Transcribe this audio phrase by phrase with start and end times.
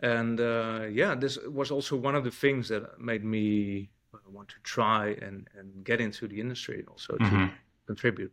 [0.00, 3.90] and uh, yeah, this was also one of the things that made me
[4.30, 7.46] want to try and, and get into the industry also mm-hmm.
[7.46, 7.50] to
[7.86, 8.32] contribute.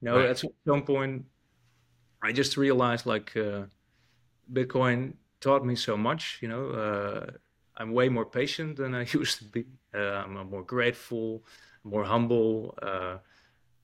[0.00, 0.30] You know, right.
[0.30, 1.24] at some point,
[2.22, 3.62] I just realized like uh,
[4.52, 6.38] Bitcoin taught me so much.
[6.42, 7.30] You know, uh,
[7.76, 9.64] I'm way more patient than I used to be.
[9.94, 11.44] Uh, I'm more grateful,
[11.84, 12.76] more humble.
[12.82, 13.18] Uh,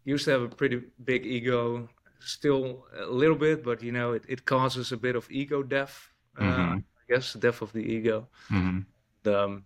[0.05, 1.89] used to have a pretty big ego,
[2.19, 6.09] still a little bit, but you know, it, it causes a bit of ego death.
[6.39, 6.79] Uh, mm-hmm.
[7.11, 8.29] I guess death of the ego.
[8.51, 9.29] Mm-hmm.
[9.29, 9.65] Um,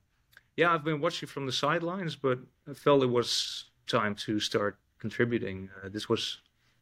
[0.56, 4.78] yeah, I've been watching from the sidelines, but I felt it was time to start
[4.98, 5.68] contributing.
[5.82, 6.38] Uh, this was,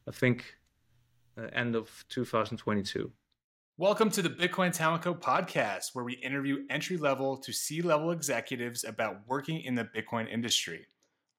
[0.07, 0.55] I think,
[1.37, 3.11] uh, end of 2022.
[3.77, 8.11] Welcome to the Bitcoin Talent Co podcast, where we interview entry level to C level
[8.11, 10.87] executives about working in the Bitcoin industry.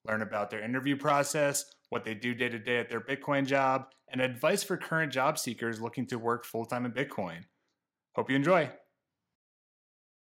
[0.06, 3.86] Learn about their interview process, what they do day to day at their Bitcoin job,
[4.08, 7.44] and advice for current job seekers looking to work full time in Bitcoin.
[8.14, 8.70] Hope you enjoy.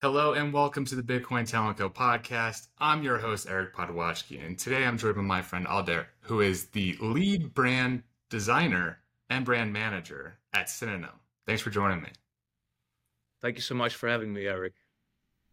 [0.02, 2.70] Hello and welcome to the Bitcoin Talent Co podcast.
[2.78, 6.68] I'm your host, Eric Podwojski, and today I'm joined by my friend Aldert, who is
[6.68, 11.20] the lead brand designer and brand manager at Synonym.
[11.46, 12.12] Thanks for joining me.
[13.42, 14.76] Thank you so much for having me, Eric.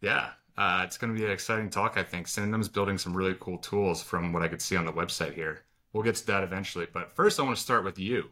[0.01, 2.29] Yeah, uh, it's going to be an exciting talk, I think.
[2.29, 5.65] Synonym's building some really cool tools from what I could see on the website here.
[5.93, 6.87] We'll get to that eventually.
[6.93, 8.31] But first, I want to start with you.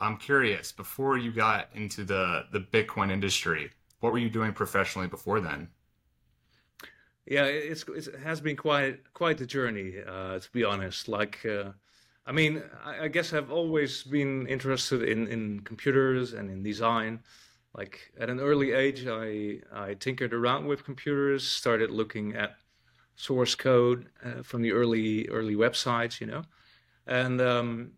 [0.00, 5.08] I'm curious, before you got into the, the Bitcoin industry, what were you doing professionally
[5.08, 5.68] before then?
[7.26, 11.08] Yeah, it's, it has been quite quite a journey, uh, to be honest.
[11.08, 11.72] Like, uh,
[12.24, 17.20] I mean, I, I, guess I've always been interested in, in computers and in design.
[17.76, 22.56] Like at an early age, I I tinkered around with computers, started looking at
[23.16, 26.42] source code uh, from the early early websites, you know,
[27.08, 27.92] and um,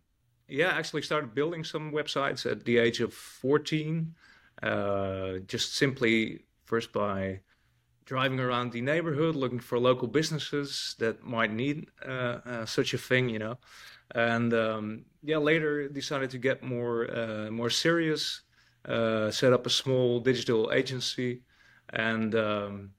[0.49, 4.15] yeah, actually started building some websites at the age of 14
[4.63, 7.41] uh, just simply first by
[8.09, 12.99] driving around the neighborhood looking for local businesses that might need uh, uh, such a
[12.99, 13.59] thing, you know.
[14.15, 18.41] And um, yeah, later decided to get more uh, more serious,
[18.87, 21.43] uh, set up a small digital agency,
[21.91, 22.91] and um,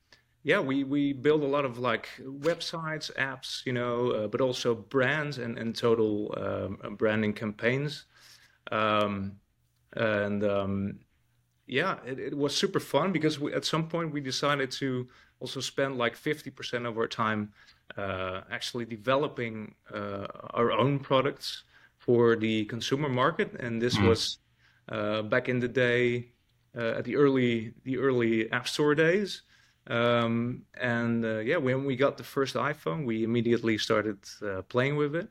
[0.44, 5.40] yeah, we we build a lot of like websites, apps, you know, but also brands
[5.40, 8.06] and and total um, branding campaigns.
[8.72, 9.40] Um,
[9.94, 11.00] and um,
[11.70, 15.08] yeah, it, it, was super fun because we, at some point we decided to
[15.40, 17.54] also spend like 50% of our time
[17.96, 21.64] uh, actually developing uh, our own products
[21.98, 23.54] for the consumer market.
[23.60, 24.08] And this mm.
[24.08, 24.40] was
[24.90, 26.30] uh, back in the day
[26.76, 29.44] uh, at the early the early App Store days.
[29.88, 34.98] Um, and uh, yeah, when we got the first iPhone, we immediately started uh, playing
[34.98, 35.30] with it,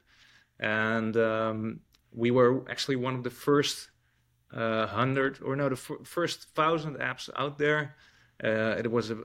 [0.58, 1.80] and um,
[2.12, 3.90] we were actually one of the first
[4.52, 7.94] uh, hundred or no, the f- first thousand apps out there.
[8.42, 9.18] Uh, it was a,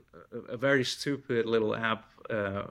[0.48, 2.64] a, very stupid little app, uh,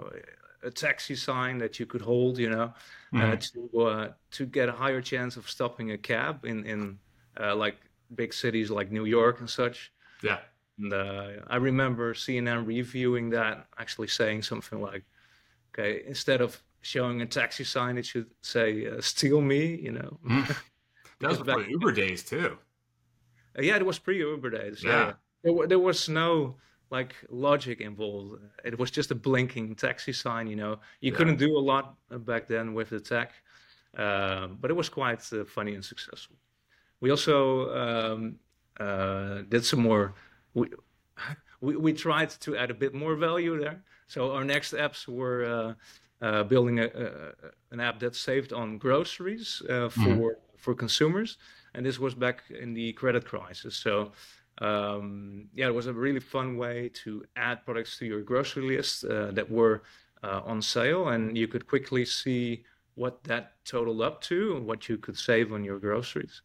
[0.62, 2.74] a taxi sign that you could hold, you know,
[3.14, 7.00] mm to uh, to get a higher chance of stopping a cab in in
[7.40, 7.78] uh, like
[8.16, 9.94] big cities like New York and such.
[10.22, 10.40] Yeah.
[10.80, 10.94] And
[11.48, 15.04] I remember CNN reviewing that, actually saying something like,
[15.72, 20.20] "Okay, instead of showing a taxi sign, it should say "Steal me," you know.
[20.28, 20.56] Mm.
[21.24, 22.58] That was before Uber days too.
[23.58, 24.84] Uh, yeah, it was pre-Uber days.
[24.84, 25.14] Yeah, yeah.
[25.44, 26.56] There, there, was no
[26.90, 28.42] like logic involved.
[28.64, 30.48] It was just a blinking taxi sign.
[30.48, 31.18] You know, you yeah.
[31.18, 33.32] couldn't do a lot back then with the tech,
[33.98, 36.36] uh, but it was quite uh, funny and successful.
[37.00, 38.36] We also um,
[38.80, 40.14] uh, did some more.
[40.54, 40.70] We,
[41.62, 43.84] we, we tried to add a bit more value there.
[44.08, 45.76] So our next apps were
[46.24, 47.10] uh, building a, a,
[47.72, 51.38] an app that saved on groceries uh, for mm for consumers,
[51.74, 53.76] and this was back in the credit crisis.
[53.76, 54.14] So
[54.60, 59.04] um, yeah, it was a really fun way to add products to your grocery list
[59.04, 59.84] uh, that were
[60.24, 62.64] uh, on sale, and you could quickly see
[62.96, 66.42] what that totaled up to and what you could save on your groceries.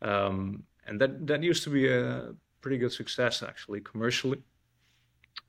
[0.00, 4.42] Um, and that that used to be a pretty good success actually commercially.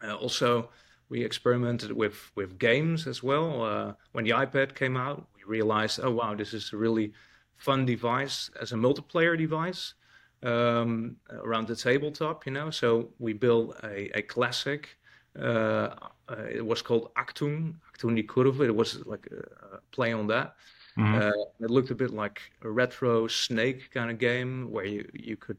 [0.04, 0.70] Uh, also,
[1.10, 3.64] we experimented with with games as well.
[3.64, 7.12] Uh, when the iPad came out, we realized, oh wow, this is a really
[7.58, 9.96] fun device as a multiplayer device
[10.44, 12.70] um, around the tabletop, you know.
[12.70, 14.98] So we built a, a classic.
[15.40, 15.90] Uh,
[16.30, 18.62] uh, it was called Achtung die Kurve.
[18.62, 20.56] It was like a, a play on that.
[20.98, 21.16] Mm-hmm.
[21.16, 25.38] Uh, it looked a bit like a retro snake kind of game where you, you
[25.38, 25.58] could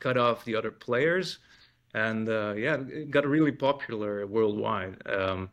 [0.00, 1.38] cut off the other players.
[1.94, 4.96] And uh, yeah, it got really popular worldwide.
[5.06, 5.50] Um,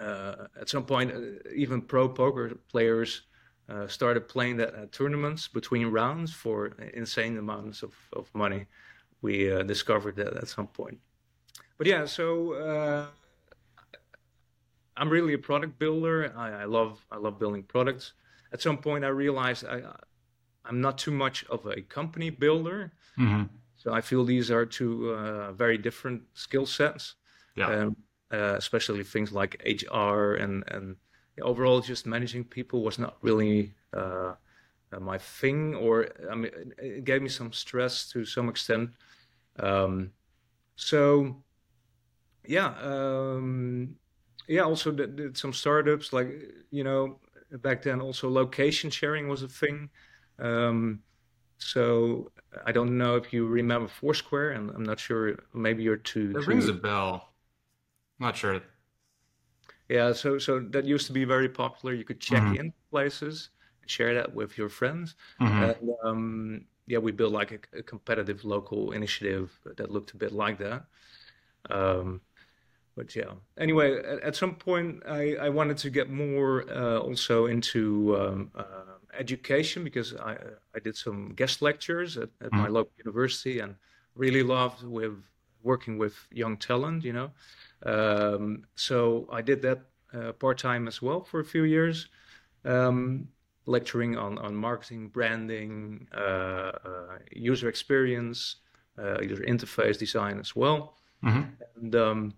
[0.00, 3.22] uh, at some point, uh, even pro poker players
[3.68, 8.66] uh, started playing that at tournaments between rounds for insane amounts of, of money.
[9.22, 10.98] we uh, discovered that at some point.
[11.78, 13.06] But yeah, so uh,
[14.96, 16.32] I'm really a product builder.
[16.36, 18.12] I, I, love I love building products.
[18.52, 19.82] At some point, I realized I
[20.64, 22.92] I'm not too much of a company builder.
[23.18, 23.44] Mm-hmm.
[23.80, 27.14] So I feel these are two uh, very different skill sets.
[27.56, 27.68] Yeah.
[27.68, 27.96] Um,
[28.30, 30.96] uh, especially things like HR and and
[31.40, 34.34] overall just managing people was not really uh,
[34.92, 38.90] uh, my thing, or I mean, it gave me some stress to some extent.
[39.58, 40.10] Um,
[40.76, 41.42] so
[42.46, 43.96] yeah, um,
[44.46, 44.62] yeah.
[44.62, 46.28] Also did, did, some startups like
[46.70, 47.18] you know
[47.62, 48.02] back then.
[48.02, 49.88] Also location sharing was a thing.
[50.38, 51.00] Um,
[51.60, 52.32] so
[52.66, 55.38] I don't know if you remember Foursquare, and I'm not sure.
[55.54, 56.34] Maybe you're too.
[56.36, 57.32] It rings a bell.
[58.18, 58.60] I'm not sure.
[59.88, 61.94] Yeah, so so that used to be very popular.
[61.94, 62.56] You could check mm-hmm.
[62.56, 63.50] in places,
[63.82, 65.62] and share that with your friends, mm-hmm.
[65.62, 70.32] and um, yeah, we built like a, a, competitive local initiative that looked a bit
[70.32, 70.84] like that.
[71.68, 72.20] Um,
[72.96, 77.46] but yeah, anyway, at, at, some point I, I wanted to get more uh, also
[77.46, 78.64] into um, uh,
[79.18, 80.36] education because I
[80.74, 82.56] I did some guest lectures at, at mm-hmm.
[82.56, 83.76] my local university and
[84.14, 85.14] really loved with
[85.62, 87.30] working with young talent, you know.
[87.84, 89.80] Um, so I did that
[90.14, 92.08] uh, part time as well for a few years,
[92.64, 93.28] um,
[93.66, 98.56] lecturing on, on marketing, branding, uh, uh, user experience,
[98.98, 100.96] uh, user interface design as well.
[101.24, 101.42] Mm-hmm.
[101.76, 102.34] And um,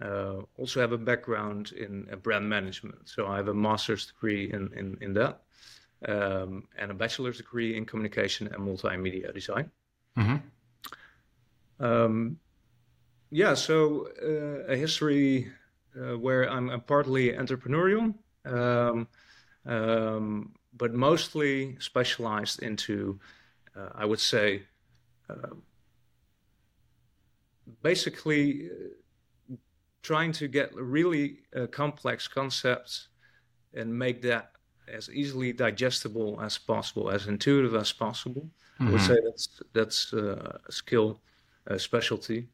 [0.00, 3.08] uh, also have a background in uh, brand management.
[3.08, 5.42] So I have a master's degree in, in, in that
[6.08, 9.70] um, and a bachelor's degree in communication and multimedia design.
[10.16, 11.84] Mm-hmm.
[11.84, 12.38] Um,
[13.30, 15.50] yeah, so uh, a history
[15.96, 18.14] uh, where I'm, I'm, partly entrepreneurial,
[18.44, 19.08] um,
[19.66, 23.18] um, but mostly specialized into,
[23.76, 24.62] uh, I would say,
[25.28, 25.54] uh,
[27.82, 28.68] basically
[30.10, 33.08] trying to get really uh, complex concepts
[33.74, 34.50] and make that
[34.92, 38.42] as easily digestible as possible, as intuitive as possible.
[38.42, 38.88] Mm-hmm.
[38.88, 39.14] I would mm-hmm.
[39.14, 41.20] say that's that's a skill,
[41.66, 42.48] a specialty.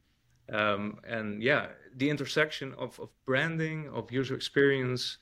[0.53, 5.17] Um, and yeah, the intersection of, of branding, of user experience,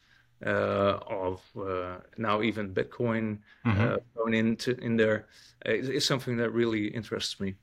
[0.44, 3.80] uh, of uh, now even Bitcoin mm-hmm.
[3.80, 5.26] uh, thrown into in there
[5.64, 7.54] is, is, something that really interests me.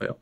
[0.00, 0.16] Yeah.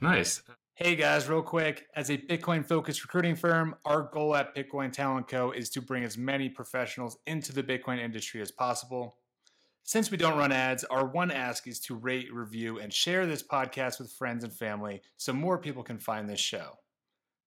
[0.00, 0.42] Nice.
[0.82, 1.88] Hey guys, real quick.
[1.94, 5.50] As a Bitcoin focused recruiting firm, our goal at Bitcoin Talent Co.
[5.50, 9.16] is to bring as many professionals into the Bitcoin industry as possible.
[9.82, 13.42] Since we don't run ads, our one ask is to rate, review, and share this
[13.42, 16.78] podcast with friends and family so more people can find this show.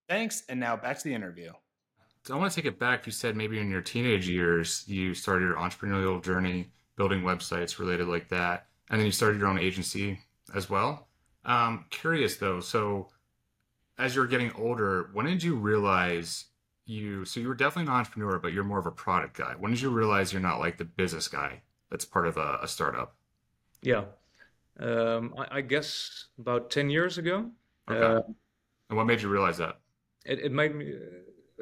[0.08, 1.54] Thanks, and now back to the interview.
[2.26, 3.08] So I want to take it back.
[3.08, 8.08] You said maybe in your teenage years you started your entrepreneurial journey, building websites related
[8.08, 10.20] like that, and then you started your own agency
[10.54, 11.08] as well.
[11.46, 13.10] Um, curious though, so
[13.98, 16.46] as you're getting older, when did you realize
[16.86, 17.26] you?
[17.26, 19.54] So you were definitely an entrepreneur, but you're more of a product guy.
[19.58, 21.62] When did you realize you're not like the business guy?
[21.94, 23.16] that's part of a, a startup?
[23.84, 24.06] Yeah,
[24.80, 27.52] um, I, I, guess about ten years ago.
[27.90, 28.02] Okay.
[28.02, 28.22] Uh,
[28.90, 29.78] and what made you realize that?
[30.26, 30.96] It, it made me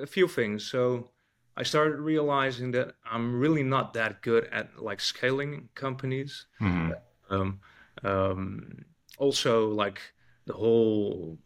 [0.02, 0.64] a few things.
[0.64, 1.10] So
[1.58, 6.46] I started realizing that I'm really not that good at like scaling companies.
[6.62, 6.92] Mm-hmm.
[7.30, 7.60] Um,
[8.04, 8.86] um,
[9.18, 10.00] also, like
[10.46, 11.38] the whole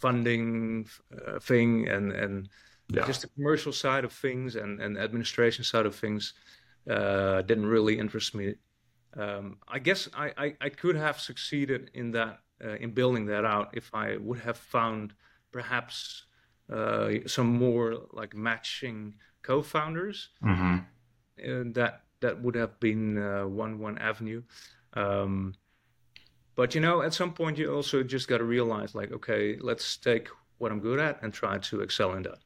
[0.00, 2.48] funding uh, thing and and
[2.88, 3.06] yeah.
[3.06, 6.34] just the commercial side of things and and administration side of things
[6.88, 8.54] uh, didn't really interest me.
[9.16, 13.44] Um, I guess I, I, I, could have succeeded in that uh, in building that
[13.44, 15.14] out if I would have found
[15.50, 16.24] perhaps
[16.72, 20.28] uh, some more like matching co-founders.
[20.44, 21.72] Mm-hmm.
[21.72, 24.42] that that would have been uh, one one avenue.
[24.94, 25.54] Um,
[26.60, 29.96] but you know, at some point, you also just got to realize, like, okay, let's
[29.96, 32.40] take what I'm good at and try to excel in that.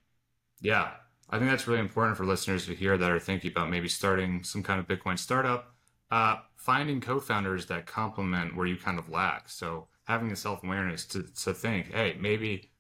[0.61, 0.93] Yeah,
[1.29, 4.45] I think that's really important for listeners to hear that are thinking about maybe starting
[4.45, 5.75] some kind of Bitcoin startup.
[6.13, 9.49] Uh, finding co-founders that complement where you kind of lack.
[9.49, 12.71] So having the self-awareness to, to think, hey, maybe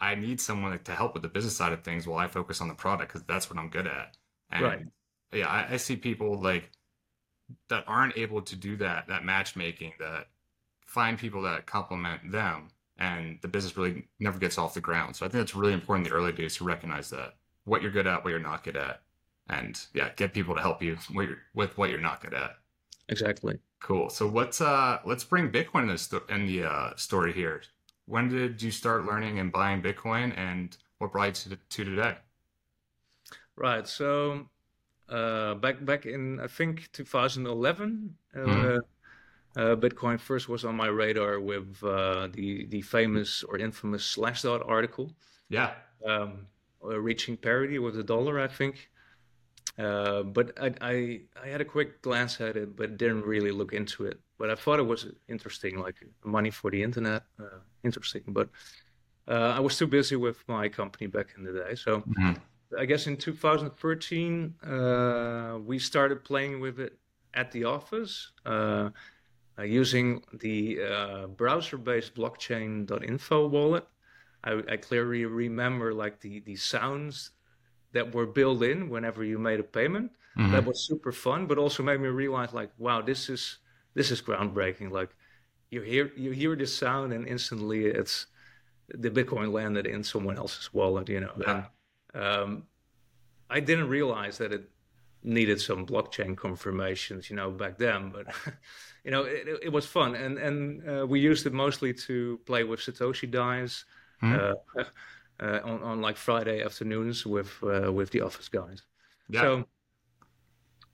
[0.00, 2.68] I need someone to help with the business side of things while I focus on
[2.68, 4.16] the product because that's what I'm good at.
[4.50, 4.86] And right.
[5.30, 6.70] yeah, I, I see people like
[7.68, 10.28] that aren't able to do that, that matchmaking, that
[10.90, 12.68] find people that complement them
[12.98, 15.14] and the business really never gets off the ground.
[15.14, 17.92] So I think it's really important in the early days to recognize that what you're
[17.92, 19.00] good at, what you're not good at,
[19.48, 20.98] and yeah, get people to help you
[21.54, 22.56] with what you're not good at.
[23.08, 23.60] Exactly.
[23.80, 24.10] Cool.
[24.10, 27.62] So let's uh let's bring Bitcoin in the sto- in the uh, story here.
[28.06, 32.16] When did you start learning and buying Bitcoin, and what brought you to, to today?
[33.56, 33.86] Right.
[33.86, 34.48] So
[35.08, 38.78] uh, back back in I think 2011, uh, mm-hmm.
[39.56, 44.66] Uh, Bitcoin first was on my radar with uh, the the famous or infamous Slashdot
[44.68, 45.12] article.
[45.48, 45.72] Yeah.
[46.06, 46.46] Um,
[46.82, 48.90] uh, reaching parity with the dollar, I think.
[49.78, 53.72] Uh, but I, I, I had a quick glance at it, but didn't really look
[53.72, 54.20] into it.
[54.38, 58.22] But I thought it was interesting, like money for the internet, uh, interesting.
[58.28, 58.48] But
[59.28, 62.32] uh, I was too busy with my company back in the day, so mm-hmm.
[62.78, 66.98] I guess in 2013 uh, we started playing with it
[67.34, 68.90] at the office uh,
[69.62, 73.86] using the browser-based blockchain.info wallet.
[74.42, 77.30] I, I clearly remember like the the sounds
[77.92, 80.12] that were built in whenever you made a payment.
[80.38, 80.52] Mm-hmm.
[80.52, 83.58] That was super fun, but also made me realize like, wow, this is
[83.94, 84.90] this is groundbreaking.
[84.90, 85.10] Like
[85.70, 88.26] you hear you hear this sound and instantly it's
[88.88, 91.32] the Bitcoin landed in someone else's wallet, you know.
[91.36, 91.64] Yeah.
[92.14, 92.62] And um,
[93.48, 94.70] I didn't realize that it
[95.22, 98.10] needed some blockchain confirmations, you know, back then.
[98.10, 98.26] But
[99.04, 102.64] you know, it, it was fun, and and uh, we used it mostly to play
[102.64, 103.84] with Satoshi dice.
[104.22, 104.80] Mm-hmm.
[104.80, 104.84] Uh,
[105.40, 108.82] uh, on, on like Friday afternoons with uh, with the office guys.
[109.28, 109.40] Yeah.
[109.40, 109.64] So,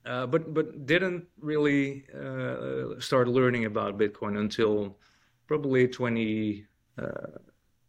[0.05, 4.97] uh, but but didn't really uh, start learning about Bitcoin until
[5.47, 5.87] probably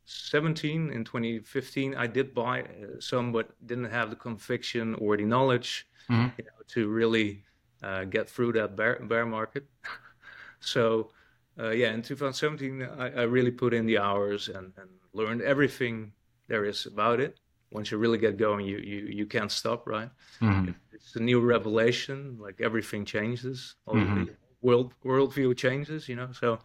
[0.09, 1.95] 2017 in 2015.
[1.95, 6.29] I did buy uh, some, but didn't have the conviction or the knowledge mm-hmm.
[6.39, 7.45] you know, to really
[7.83, 9.67] uh, get through that bear, bear market.
[10.61, 11.11] so.
[11.59, 16.13] yeah, in 2017, I, I, really put in the hours and, and learned everything
[16.47, 17.41] there is about it.
[17.71, 20.11] Once you really get going, you you you can't stop, right?
[20.41, 20.71] Mm-hmm.
[20.93, 22.39] It's a new revelation.
[22.41, 23.75] Like everything changes.
[23.87, 24.25] All mm-hmm.
[24.25, 26.09] the world worldview changes.
[26.09, 26.59] You know, so.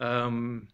[0.00, 0.68] Um,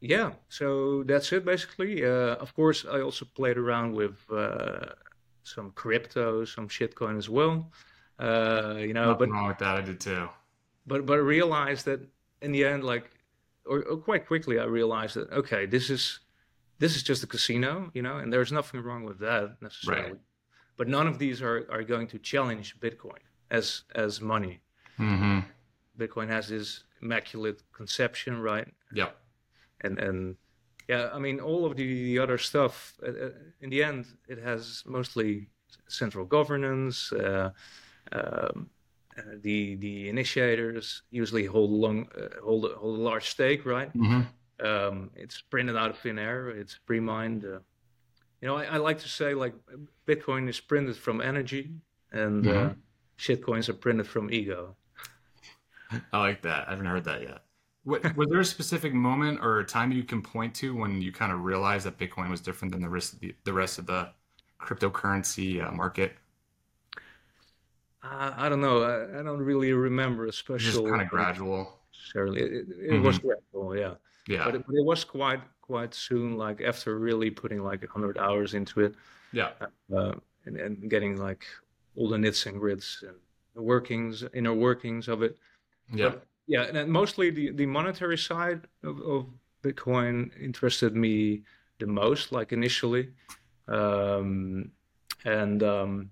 [0.00, 2.04] yeah, so that's it basically.
[2.04, 4.92] Uh, of course, I also played around with uh,
[5.42, 7.70] some crypto, some shitcoin as well.
[8.18, 9.76] Uh, you know, Nothing but wrong with that.
[9.76, 10.28] I did too.
[10.86, 12.00] But but I realized that
[12.42, 13.10] in the end, like,
[13.64, 16.20] or, or, quite quickly, I realized that okay, this is
[16.78, 20.12] this is just a casino, you know, and there's nothing wrong with that necessarily.
[20.12, 20.20] Right.
[20.76, 24.60] But none of these are, are going to challenge Bitcoin as as money.
[24.98, 25.40] Mm-hmm.
[25.98, 28.68] Bitcoin has this immaculate conception, right?
[28.92, 29.08] Yeah.
[29.80, 30.36] And and
[30.88, 32.94] yeah, I mean, all of the, the other stuff.
[33.02, 33.30] Uh, uh
[33.60, 35.48] in the end, it has mostly
[35.88, 37.12] central governance.
[37.12, 37.50] Uh,
[38.12, 38.70] um,
[39.18, 43.92] uh, the the initiators usually hold long uh, hold hold a large stake, right?
[43.96, 44.66] Mm-hmm.
[44.66, 46.48] Um, it's printed out of thin air.
[46.48, 47.44] It's pre-mined.
[47.44, 47.60] Uh,
[48.40, 49.54] you know, I, I, like to say like
[50.06, 51.72] Bitcoin is printed from energy,
[52.12, 52.68] and uh, mm-hmm.
[52.68, 52.74] uh,
[53.18, 54.76] shitcoins are printed from ego.
[56.12, 56.68] I like that.
[56.68, 57.45] I haven't heard that yet.
[57.86, 61.12] What, was there a specific moment or a time you can point to when you
[61.12, 63.86] kind of realized that Bitcoin was different than the rest of the, the rest of
[63.86, 64.08] the
[64.60, 66.12] cryptocurrency uh, market?
[68.02, 68.82] Uh, I don't know.
[68.82, 70.82] I, I, don't really remember a special.
[70.82, 71.78] Just kind of gradual.
[71.92, 73.04] Necessarily, it, it mm-hmm.
[73.04, 73.76] was gradual.
[73.76, 73.94] Yeah.
[74.26, 74.44] Yeah.
[74.44, 78.54] But it, but it, was quite quite soon, like after really putting like hundred hours
[78.54, 78.94] into it.
[79.32, 79.50] Yeah.
[79.96, 80.12] Uh,
[80.44, 81.44] and, and getting like
[81.96, 83.16] all the nits and grits and
[83.54, 85.36] the workings, inner workings of it.
[85.92, 86.10] Yeah.
[86.10, 89.26] But, yeah, and mostly the, the monetary side of, of
[89.62, 91.42] Bitcoin interested me
[91.78, 93.10] the most, like initially.
[93.68, 94.70] Um,
[95.24, 96.10] and um,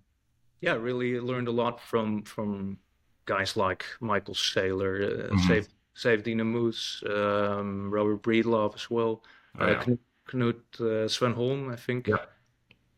[0.60, 2.78] yeah, really learned a lot from from
[3.26, 5.52] guys like Michael Saylor, uh, mm-hmm.
[5.96, 9.22] Saifedean Ammous, um, Robert Breedlove as well,
[9.58, 9.72] oh, yeah.
[9.72, 9.84] uh,
[10.28, 12.08] Knut uh, Svanholm, I think.
[12.08, 12.16] Yeah.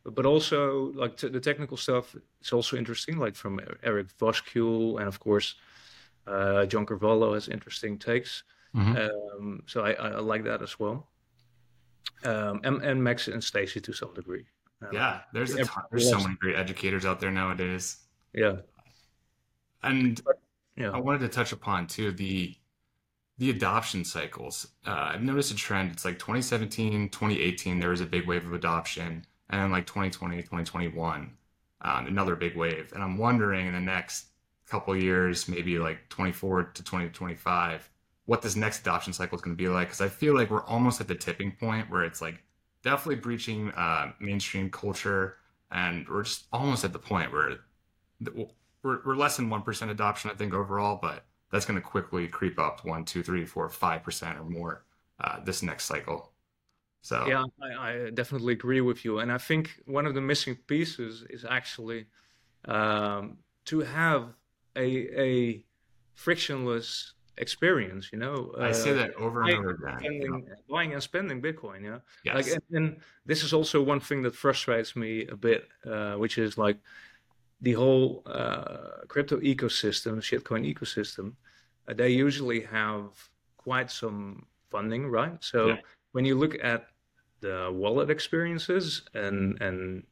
[0.04, 5.08] But also, like t- the technical stuff, it's also interesting, like from Eric Voskuil, and
[5.08, 5.56] of course,
[6.26, 8.42] uh, John Carvalho has interesting takes.
[8.74, 8.96] Mm-hmm.
[8.96, 11.08] Um, so I, I, like that as well.
[12.24, 14.44] Um, and, and Max and Stacy to some degree.
[14.82, 17.96] Um, yeah, there's a ton, there's so many great educators out there nowadays.
[18.34, 18.56] Yeah,
[19.82, 20.20] and
[20.76, 20.90] yeah.
[20.90, 22.54] I wanted to touch upon too the
[23.38, 24.68] the adoption cycles.
[24.86, 25.92] Uh, I've noticed a trend.
[25.92, 29.26] It's like 2017, 2018, there was a big wave of adoption.
[29.50, 31.30] And then like 2020, 2021,
[31.82, 32.92] um, another big wave.
[32.94, 34.26] And I'm wondering in the next
[34.68, 37.88] couple years, maybe like 24 to 2025,
[38.26, 39.88] what this next adoption cycle is going to be like.
[39.88, 42.42] Because I feel like we're almost at the tipping point where it's like
[42.82, 45.36] definitely breaching uh, mainstream culture.
[45.70, 47.58] And we're just almost at the point where
[48.82, 50.98] we're, we're less than 1% adoption, I think, overall.
[51.00, 54.84] But that's going to quickly creep up one, two, three, four, five percent or more
[55.20, 56.32] uh, this next cycle.
[57.02, 60.56] So yeah, I, I, definitely agree with you, and I think one of the missing
[60.66, 62.06] pieces is actually
[62.64, 64.34] um, to have
[64.76, 65.64] a a
[66.14, 68.10] frictionless experience.
[68.12, 69.98] You know, I uh, say that over and over again.
[69.98, 71.84] Spending, Buying and spending Bitcoin.
[71.84, 72.34] Yeah, yes.
[72.34, 76.38] like and, and, this is also one thing that frustrates me a bit, uh, which
[76.38, 76.78] is like
[77.60, 81.34] the whole uh, crypto ecosystem, shitcoin ecosystem,
[81.88, 83.10] uh, they usually have
[83.56, 85.42] quite some funding, right?
[85.42, 85.76] So yeah.
[86.12, 86.88] when you look at
[87.40, 90.04] the wallet experiences and and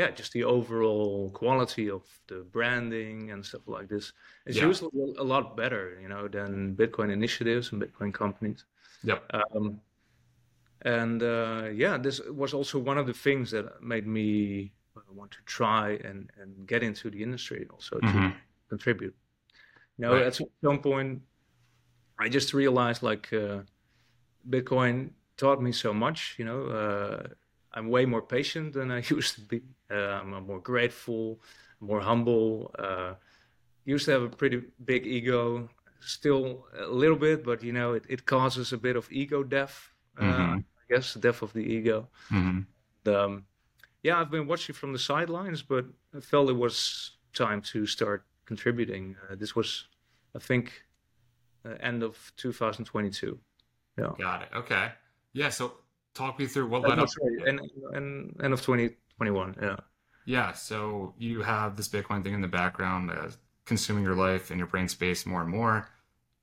[0.00, 4.14] yeah, just the overall quality of the branding and stuff like this
[4.46, 4.66] is yeah.
[4.66, 8.64] usually a lot better, you know, than Bitcoin initiatives and Bitcoin companies.
[9.04, 9.18] Yeah.
[9.38, 9.80] Um,
[10.96, 15.32] and uh, yeah, this was also one of the things that made me uh, want
[15.32, 18.28] to try and, and get into the industry, also mm-hmm.
[18.28, 18.34] to
[18.70, 19.14] contribute.
[19.98, 20.28] You know, right.
[20.28, 21.20] at some point,
[22.18, 23.58] I just realized like uh,
[24.48, 26.36] Bitcoin taught me so much.
[26.38, 27.28] You know, uh,
[27.72, 29.62] I'm way more patient than I used to be.
[29.90, 31.40] Uh, I'm more grateful,
[31.80, 32.74] more humble.
[32.78, 33.14] Uh,
[33.84, 35.68] used to have a pretty big ego,
[36.00, 39.90] still a little bit, but you know, it, it causes a bit of ego death.
[40.18, 40.58] Uh, mm-hmm.
[40.58, 42.08] I guess death of the ego.
[42.30, 43.14] Mm-hmm.
[43.14, 43.44] Um,
[44.02, 45.86] yeah, I've been watching from the sidelines, but
[46.16, 49.16] I felt it was time to start contributing.
[49.30, 49.86] Uh, this was,
[50.34, 50.84] I think,
[51.64, 53.38] uh, end of 2022.
[53.98, 54.12] Yeah.
[54.18, 54.48] Got it.
[54.54, 54.92] Okay.
[55.32, 55.50] Yeah.
[55.50, 55.74] So
[56.14, 57.08] talk me through what led up.
[57.46, 57.60] End,
[57.94, 59.56] end, end of 2021.
[59.60, 59.76] Yeah.
[60.26, 60.52] Yeah.
[60.52, 63.28] So you have this Bitcoin thing in the background uh,
[63.64, 65.88] consuming your life and your brain space more and more.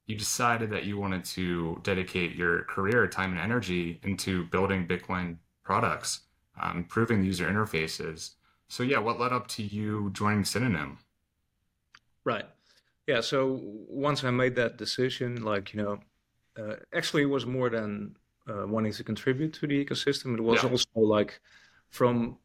[0.06, 5.38] You decided that you wanted to dedicate your career, time, and energy into building Bitcoin
[5.64, 6.22] products,
[6.62, 8.32] um, improving the user interfaces.
[8.70, 10.98] So, yeah, what led up to you joining Synonym?
[12.24, 12.46] Right.
[13.06, 13.22] Yeah.
[13.22, 16.00] So once I made that decision, like, you know,
[16.58, 18.16] uh, actually it was more than
[18.50, 20.38] uh, wanting to contribute to the ecosystem.
[20.38, 20.70] It was yeah.
[20.70, 21.40] also like
[21.90, 22.38] from,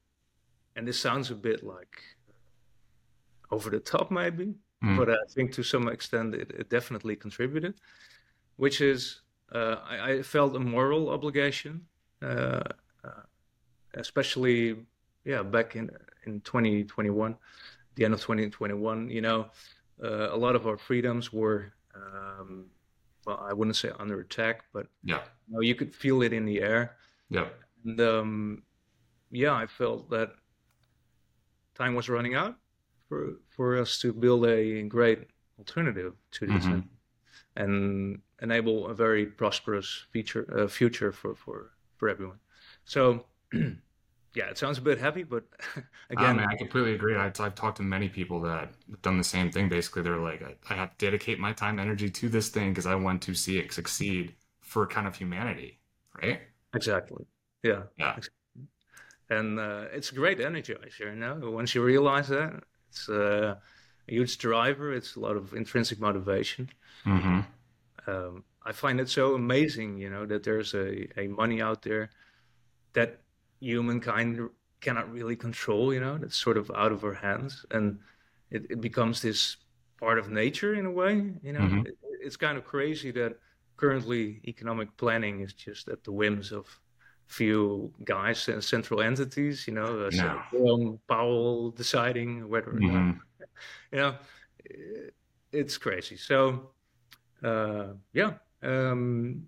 [0.76, 2.02] and this sounds a bit like
[3.50, 4.96] over the top maybe, mm.
[4.96, 7.74] but I think to some extent it, it definitely contributed,
[8.56, 9.20] which is
[9.52, 11.82] uh, I, I, felt a moral obligation,
[12.22, 12.62] uh,
[13.04, 13.22] uh
[13.94, 14.76] especially
[15.24, 15.90] yeah back in
[16.24, 17.36] in 2021,
[17.96, 19.10] the end of 2021.
[19.10, 19.46] You know,
[20.02, 21.72] uh, a lot of our freedoms were.
[21.94, 22.66] Um,
[23.26, 26.44] well, I wouldn't say under attack, but yeah, you, know, you could feel it in
[26.44, 26.96] the air.
[27.28, 27.46] Yeah.
[27.84, 28.62] And um,
[29.30, 30.32] yeah, I felt that
[31.74, 32.56] time was running out
[33.08, 36.80] for for us to build a great alternative to this mm-hmm.
[37.56, 42.38] and, enable a very prosperous future uh, future for for for everyone.
[42.84, 43.26] So.
[44.34, 45.44] yeah, it sounds a bit heavy, but
[46.10, 47.16] again, I completely agree.
[47.16, 49.68] I've, I've, talked to many people that have done the same thing.
[49.68, 52.86] Basically, they're like, I, I have to dedicate my time, energy to this thing because
[52.86, 55.80] I want to see it succeed for kind of humanity,
[56.22, 56.40] right?
[56.74, 57.26] Exactly.
[57.62, 57.82] Yeah.
[57.98, 58.16] Yeah.
[59.28, 61.50] And uh, it's a great energizer, you know.
[61.50, 63.56] Once you realize that, it's uh,
[64.08, 64.92] a huge driver.
[64.92, 66.70] It's a lot of intrinsic motivation.
[67.04, 67.40] Mm-hmm.
[68.10, 72.10] Um, I find it so amazing, you know, that there's a, a money out there
[72.94, 73.20] that
[73.62, 74.48] humankind
[74.80, 77.64] cannot really control, you know, that's sort of out of our hands.
[77.70, 77.98] And
[78.50, 79.56] it, it becomes this
[79.98, 81.60] part of nature in a way, you know.
[81.60, 81.86] Mm-hmm.
[81.86, 83.38] It, it's kind of crazy that
[83.76, 86.66] currently economic planning is just at the whims of
[87.26, 90.42] few guys and central entities, you know, uh, no.
[90.50, 93.12] Jerome Powell deciding whether mm-hmm.
[93.92, 94.14] you know,
[95.52, 96.16] it's crazy.
[96.16, 96.70] So,
[97.42, 99.46] uh, yeah, um,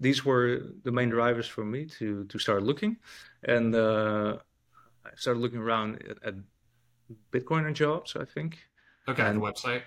[0.00, 2.96] these were the main drivers for me to to start looking,
[3.44, 4.38] and uh,
[5.04, 6.34] I started looking around at, at
[7.30, 8.16] Bitcoiner jobs.
[8.16, 8.58] I think.
[9.08, 9.82] Okay, and, the website.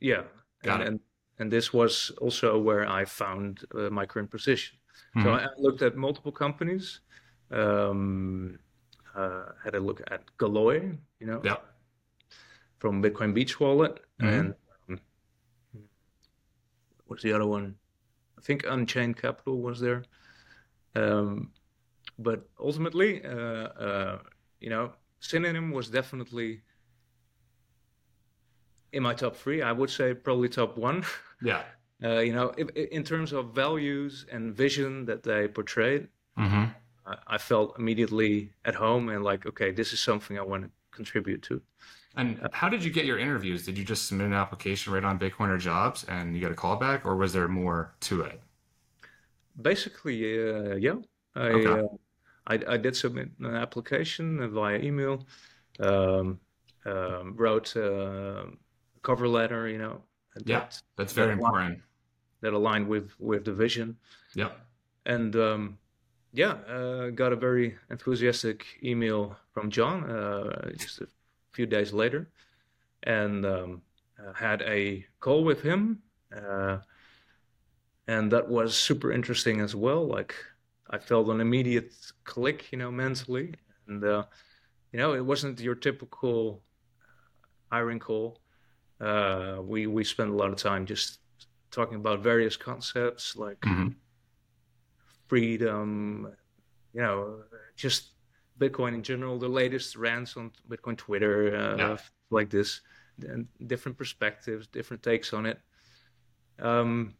[0.00, 0.22] Yeah,
[0.62, 0.86] got and, it.
[0.88, 1.00] And,
[1.38, 4.78] and this was also where I found uh, my current position.
[5.16, 5.26] Mm-hmm.
[5.26, 7.00] So I looked at multiple companies.
[7.50, 8.58] Um,
[9.14, 11.56] uh, had a look at Galoy, you know, yeah.
[12.78, 14.26] from Bitcoin Beach Wallet, mm-hmm.
[14.26, 14.54] and
[14.88, 15.00] um,
[17.06, 17.76] what's the other one?
[18.42, 20.02] I think Unchained Capital was there.
[20.96, 21.52] Um,
[22.18, 24.18] but ultimately, uh, uh,
[24.60, 26.62] you know, Synonym was definitely
[28.92, 29.62] in my top three.
[29.62, 31.04] I would say probably top one.
[31.44, 31.62] Yeah.
[32.04, 36.06] Uh, you know, if, in terms of values and vision that they portrayed,
[36.38, 36.66] mm-hmm.
[37.04, 40.70] I, I, felt immediately at home and like, okay, this is something I want to
[40.92, 41.60] contribute to.
[42.16, 43.64] And how did you get your interviews?
[43.64, 46.76] Did you just submit an application right on Bitcoiner Jobs and you got a call
[46.76, 48.40] back, or was there more to it?
[49.60, 50.96] Basically, uh, yeah.
[51.34, 51.80] I, okay.
[51.80, 51.88] uh,
[52.46, 55.26] I, I did submit an application via email,
[55.80, 56.38] um,
[56.84, 58.46] um, wrote a
[59.02, 60.02] cover letter, you know.
[60.34, 60.64] That, yeah,
[60.96, 61.64] that's very that important.
[61.64, 61.82] Aligned,
[62.40, 63.96] that aligned with with the vision.
[64.34, 64.50] Yeah.
[65.04, 65.78] And um,
[66.32, 71.06] yeah, uh, got a very enthusiastic email from John uh, just a
[71.52, 72.30] few days later,
[73.04, 73.82] and um,
[74.18, 76.02] uh, had a call with him,
[76.34, 76.78] uh,
[78.08, 80.06] and that was super interesting as well.
[80.06, 80.34] Like
[80.90, 83.54] I felt an immediate click, you know, mentally,
[83.86, 84.24] and uh,
[84.92, 86.62] you know, it wasn't your typical
[87.70, 88.40] hiring call.
[89.00, 91.18] Uh, we we spent a lot of time just
[91.70, 93.88] talking about various concepts like hmm
[95.28, 96.28] freedom,
[96.92, 97.42] you know,
[97.76, 98.10] just
[98.58, 101.98] Bitcoin in general, the latest rants on Bitcoin Twitter, uh, Yeah.
[102.30, 102.80] like this,
[103.26, 105.60] and different perspectives, different takes on it.
[106.58, 107.14] Um,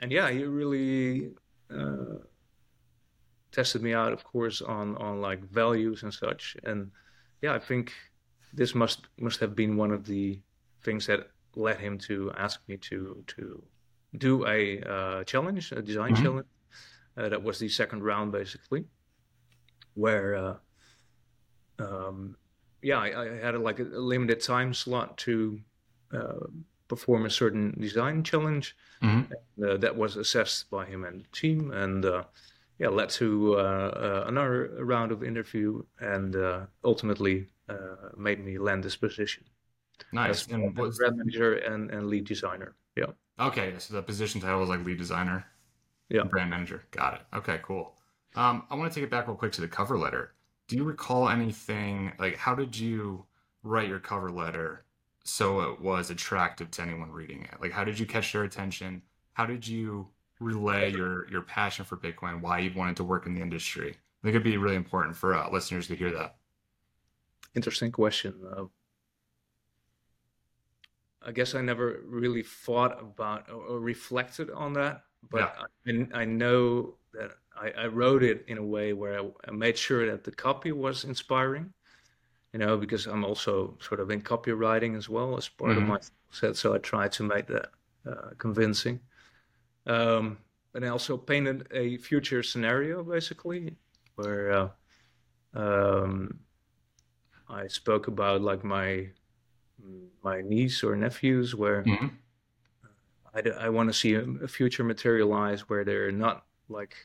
[0.00, 1.32] and yeah, he really
[1.70, 2.18] uh,
[3.52, 6.56] tested me out, of course, on on like values and such.
[6.64, 6.90] And
[7.42, 7.92] yeah, I think
[8.52, 10.40] this must must have been one of the
[10.82, 13.62] things that led him to ask me to to
[14.18, 16.22] do a uh, challenge, a design Mhm.
[16.22, 16.48] challenge.
[17.16, 18.84] Uh, that was the second round, basically,
[19.94, 20.56] where uh,
[21.78, 22.36] um,
[22.82, 25.60] yeah, I, I had a, like a limited time slot to
[26.12, 26.46] uh,
[26.88, 28.76] perform a certain design challenge.
[29.00, 29.22] hmm
[29.62, 32.24] Uh, that was assessed by him and the team, and uh,
[32.78, 38.58] yeah, led to uh, uh, another round of interview, and uh, ultimately uh, made me
[38.58, 39.44] land this position
[40.12, 40.46] Nice.
[40.46, 42.74] as And brand manager and, and lead designer.
[42.96, 43.74] Yeah, okay.
[43.78, 45.44] So the position title was like lead designer.
[46.08, 46.24] Yeah.
[46.24, 46.82] Brand manager.
[46.90, 47.36] Got it.
[47.36, 47.60] Okay.
[47.62, 47.94] Cool.
[48.36, 50.32] Um, I want to take it back real quick to the cover letter.
[50.68, 53.24] Do you recall anything like how did you
[53.62, 54.84] write your cover letter
[55.24, 57.60] so it was attractive to anyone reading it?
[57.60, 59.02] Like how did you catch their attention?
[59.32, 62.40] How did you relay your your passion for Bitcoin?
[62.40, 63.90] Why you wanted to work in the industry?
[63.90, 66.36] I think it'd be really important for uh, listeners to hear that.
[67.54, 68.34] interesting question.
[68.54, 68.64] Uh,
[71.22, 75.54] I guess I never really thought about or, or reflected on that, but
[75.86, 79.76] I, I know that I, I wrote it in a way where I, I made
[79.78, 81.72] sure that the copy was inspiring.
[82.52, 85.88] You know, because I'm also sort of in copywriting as well as part of Mhm.
[85.88, 85.98] my
[86.32, 87.70] set, so I tried to make that
[88.10, 89.00] uh, convincing.
[89.86, 90.38] Um,
[90.74, 93.76] and I also painted a future scenario basically
[94.16, 94.70] where uh,
[95.54, 96.40] um,
[97.50, 99.10] I spoke about like my
[100.22, 102.20] my niece or nephews where Mhm.
[103.34, 106.96] I, d- I want to see a, a future materialize where they're not like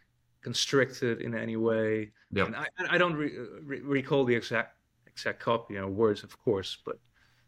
[0.48, 2.12] constricted in any way.
[2.38, 2.46] Yep.
[2.48, 3.38] And I, I don't re-
[3.72, 4.72] re- recall the exact
[5.14, 6.98] exact copy, you know, words of course, but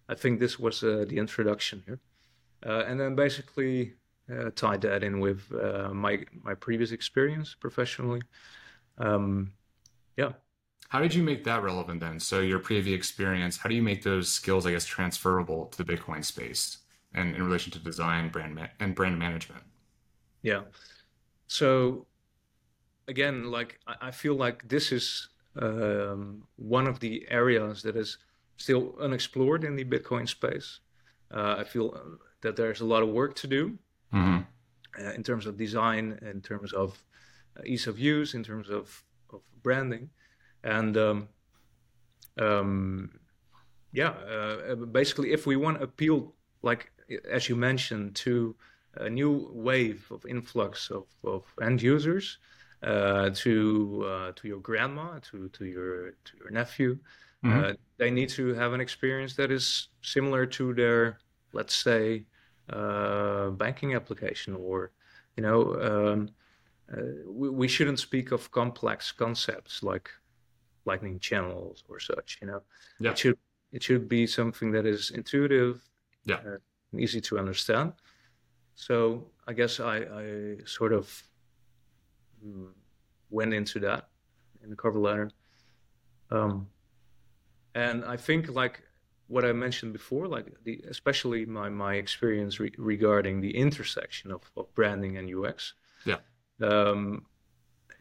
[0.09, 1.99] I think this was uh, the introduction here,
[2.69, 3.75] uh, and then basically
[4.33, 6.13] uh, tied that in with uh, my
[6.47, 8.21] my previous experience professionally.
[9.07, 9.53] Um,
[10.21, 10.31] yeah.
[10.89, 12.17] How did you make that relevant then?
[12.19, 15.87] So your previous experience, how do you make those skills, I guess, transferable to the
[15.91, 16.63] Bitcoin space
[17.13, 19.63] and in relation to design, brand ma- and brand management?
[20.41, 20.61] Yeah.
[21.47, 21.67] So
[23.07, 25.29] again, like I I feel like this is
[25.61, 28.17] um, one of the areas that is
[28.57, 30.79] still unexplored in the Bitcoin space.
[31.31, 33.77] Uh, I feel uh, that there's a lot of work to do
[34.11, 34.39] hmm
[34.99, 37.03] uh, in terms of design, in terms of
[37.57, 40.09] uh, ease of use, in terms of, of branding,
[40.63, 41.27] and um,
[42.39, 43.19] um,
[43.91, 46.91] yeah, uh, basically, if we want to appeal, like
[47.29, 48.55] as you mentioned, to
[48.95, 52.37] a new wave of influx of, of end users,
[52.83, 56.97] uh, to uh, to your grandma, to to your to your nephew,
[57.43, 57.63] Mhm.
[57.63, 61.19] uh, they need to have an experience that is similar to their,
[61.53, 62.25] let's say,
[62.69, 64.91] uh, banking application, or
[65.35, 66.29] you know, um,
[66.91, 70.09] uh, we, we shouldn't speak of complex concepts like
[70.85, 72.37] lightning channels or such.
[72.41, 72.63] You know,
[72.99, 73.11] Yeah.
[73.11, 73.37] it should
[73.71, 75.81] it should be something that is intuitive,
[76.25, 76.37] Yeah.
[76.45, 76.57] uh,
[76.91, 77.93] and easy to understand.
[78.75, 81.23] So I guess I, I sort of
[83.29, 84.09] went into that
[84.63, 85.31] in the cover letter.
[86.31, 86.67] Um,
[87.75, 88.81] and I think like
[89.27, 94.41] what I mentioned before, like the especially my my experience re- regarding the intersection of,
[94.55, 95.73] of branding and UX.
[96.05, 96.17] Yeah.
[96.61, 97.25] Um,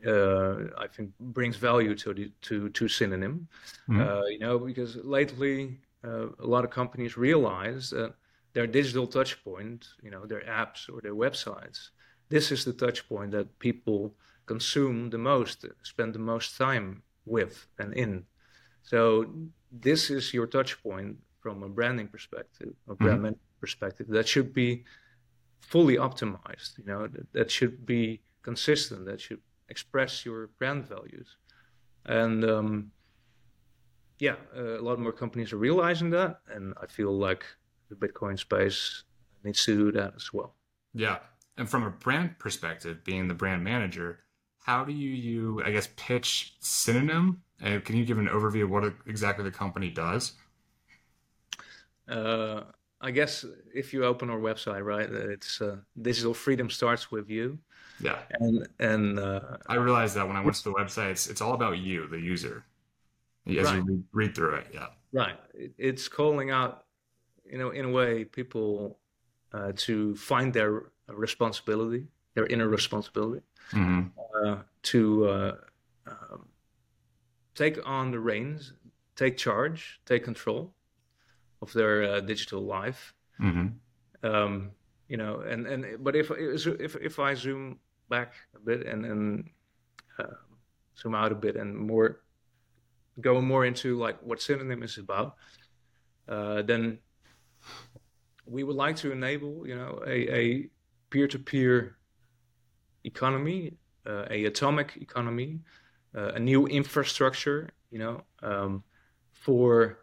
[0.06, 3.48] uh, I think brings value to the to to Synonym.
[3.88, 4.00] Mhm.
[4.00, 8.14] Uh, you know, because lately uh, a lot of companies realize that
[8.52, 11.90] their digital touchpoint, you know, their apps or their websites,
[12.28, 14.14] this is the touchpoint that people
[14.46, 18.24] consume the most, spend the most time with and in.
[18.82, 19.26] So
[19.70, 24.52] this is your touch point from a branding perspective, a brand management perspective that should
[24.52, 24.84] be
[25.60, 26.78] fully optimized.
[26.78, 29.06] You know, that, that should be consistent.
[29.06, 31.36] That should express your brand values.
[32.04, 32.90] And um,
[34.18, 37.44] yeah, uh, a lot more companies are realizing that, and I feel like
[37.88, 39.04] the Bitcoin space
[39.44, 40.54] needs to do that as well.
[40.94, 41.18] Yeah.
[41.58, 44.20] And from a brand perspective, being the brand manager,
[44.66, 47.40] how do you, you I guess, pitch Synonym?
[47.60, 50.32] And can you give an overview of what exactly the company does?
[52.08, 52.62] Uh,
[53.00, 57.58] I guess if you open our website, right, it's uh, digital freedom starts with you,
[58.00, 58.18] Yeah.
[58.40, 61.54] and and uh, I realized that when I went to the website, it's, it's all
[61.54, 62.64] about you, the user,
[63.46, 64.66] as you read, read through it.
[64.74, 64.88] Yeah.
[65.12, 65.38] right,
[65.78, 66.86] it's calling out,
[67.48, 68.98] you know, in a way, people
[69.52, 74.08] uh, to find their responsibility, their inner responsibility, mm-hmm.
[74.44, 75.56] Uh, to uh,
[76.06, 76.46] um,
[77.54, 78.72] take on the reins,
[79.14, 80.72] take charge, take control
[81.62, 83.14] of their uh, digital life.
[83.40, 84.26] Mm-hmm.
[84.26, 84.70] Um,
[85.08, 89.50] you know, and and but if if if I zoom back a bit and and
[90.18, 90.36] uh,
[90.98, 92.20] zoom out a bit and more
[93.20, 95.36] go more into like what Synonym is about,
[96.28, 96.98] uh, then
[98.46, 100.70] we would like to enable, you know, a, a
[101.10, 101.96] peer-to-peer
[103.04, 103.74] economy,
[104.06, 105.60] a atomic economy,
[106.14, 108.82] uh, a new infrastructure, you know, um,
[109.32, 109.98] for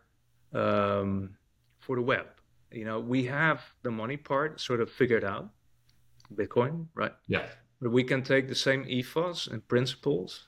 [0.54, 1.36] um,
[1.80, 2.28] for the web.
[2.72, 5.50] You know, we have the money part sort of figured out,
[6.34, 7.14] Bitcoin, right?
[7.28, 7.46] Yeah.
[7.82, 10.48] But we can take the same ethos and principles,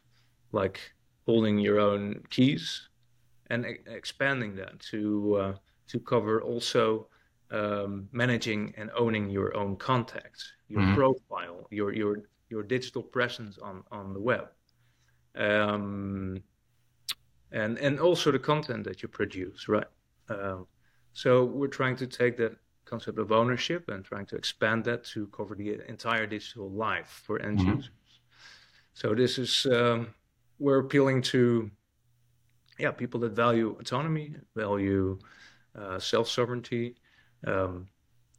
[0.52, 0.80] like
[1.26, 2.90] holding your own keys,
[3.50, 5.56] and e- expanding that to uh,
[5.88, 7.08] to cover also
[7.52, 10.96] um, managing and owning your own contacts, your mm-hmm.
[10.96, 14.48] profile, your your your digital presence on on the web,
[15.36, 16.42] um,
[17.52, 19.88] and and also the content that you produce, right?
[20.30, 20.58] Uh,
[21.14, 25.28] so we're trying to take that concept of ownership and trying to expand that to
[25.28, 27.76] cover the entire digital life for end mm-hmm.
[27.76, 28.20] users.
[28.94, 30.14] So this is um,
[30.60, 31.70] we're appealing to
[32.80, 35.20] yeah people that value autonomy, value
[35.78, 36.96] uh, self sovereignty,
[37.46, 37.88] um,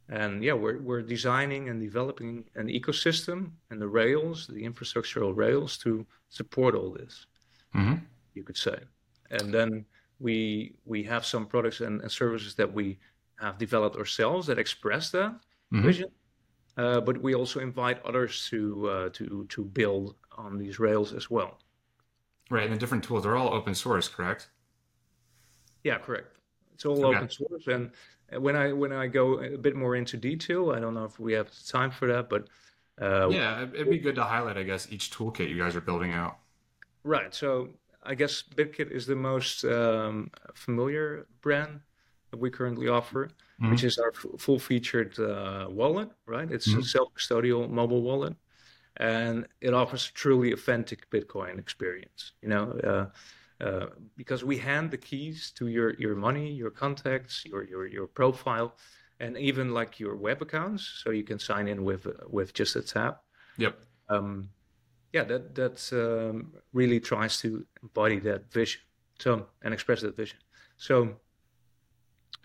[0.09, 5.77] and yeah, we're, we're designing and developing an ecosystem and the rails, the infrastructural rails
[5.79, 7.25] to support all this,
[7.75, 7.95] mm-hmm.
[8.33, 8.77] you could say.
[9.31, 9.85] And then
[10.19, 12.97] we we have some products and, and, services that we
[13.39, 15.83] have developed ourselves that express that mm-hmm.
[15.83, 16.09] vision.
[16.77, 21.29] Uh, but we also invite others to uh, to to build on these rails as
[21.29, 21.59] well.
[22.49, 24.49] Right, and the different tools are all open source, correct?
[25.83, 26.36] Yeah, correct.
[26.77, 27.17] It's all okay.
[27.17, 27.89] open source, and
[28.39, 31.33] when I when I go a bit more into detail, I don't know if we
[31.33, 32.49] have time for that, but
[33.01, 36.11] uh, yeah, it'd be good to highlight, I guess, each toolkit you guys are building
[36.11, 36.37] out.
[37.03, 37.33] Right.
[37.33, 37.69] So
[38.03, 41.79] I guess BitKit is the most um, familiar brand
[42.29, 43.71] that we currently offer, mm-hmm.
[43.71, 46.11] which is our f- full-featured uh, wallet.
[46.27, 46.51] Right.
[46.51, 46.81] It's mm-hmm.
[46.81, 48.35] a self-custodial mobile wallet,
[48.97, 52.33] and it offers a truly authentic Bitcoin experience.
[52.43, 52.71] You know.
[52.83, 53.05] Uh,
[53.59, 58.07] uh, because we hand the keys to your your money, your contacts, your your your
[58.07, 58.75] profile,
[59.19, 62.81] and even like your web accounts, so you can sign in with with just a
[62.81, 63.23] tap.
[63.57, 63.79] Yep.
[64.09, 64.49] Um,
[65.11, 68.81] yeah, that that um, really tries to embody that vision,
[69.19, 70.37] so and express that vision.
[70.77, 71.15] So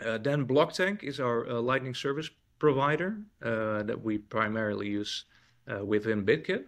[0.04, 5.26] uh, then Blocktank is our uh, Lightning service provider uh, that we primarily use
[5.70, 6.64] uh, within BitKit,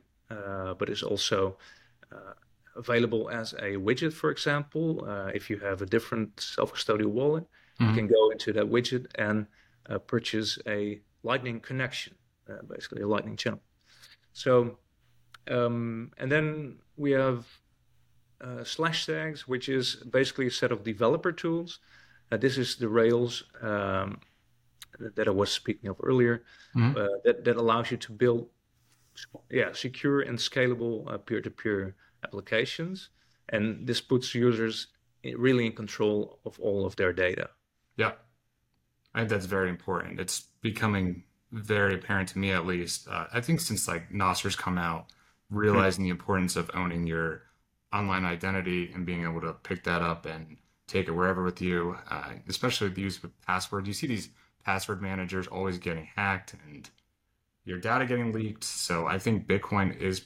[0.78, 1.57] but is also
[2.76, 5.04] available as a widget, for example.
[5.08, 7.88] Uh, if you have a different self-custodial wallet, mm-hmm.
[7.88, 9.46] you can go into that widget and
[9.88, 12.14] uh, purchase a Lightning connection,
[12.50, 13.62] uh, basically a Lightning channel.
[14.32, 14.78] So,
[15.48, 17.46] um, and then we have
[18.40, 21.80] uh, Slashtags, which is basically a set of developer tools.
[22.30, 24.20] Uh, this is the Rails um,
[24.98, 26.44] that I was speaking of earlier,
[26.76, 26.96] mm-hmm.
[26.96, 28.48] Uh, that, that allows you to build
[29.50, 33.10] yeah, secure and scalable peer-to-peer applications,
[33.48, 34.88] and this puts users
[35.37, 37.50] really in control of all of their data.
[37.96, 38.12] Yeah,
[39.14, 40.20] I think that's very important.
[40.20, 43.08] It's becoming very apparent to me, at least.
[43.08, 45.06] Uh, I think since like Nostr's come out,
[45.50, 46.08] realizing mm-hmm.
[46.08, 47.42] the importance of owning your
[47.92, 50.56] online identity and being able to pick that up and
[50.87, 53.87] take it wherever with you, uh, especially with the use with passwords.
[53.87, 54.30] You see these
[54.64, 56.88] password managers always getting hacked and
[57.64, 58.64] your data getting leaked.
[58.64, 60.24] So I think Bitcoin is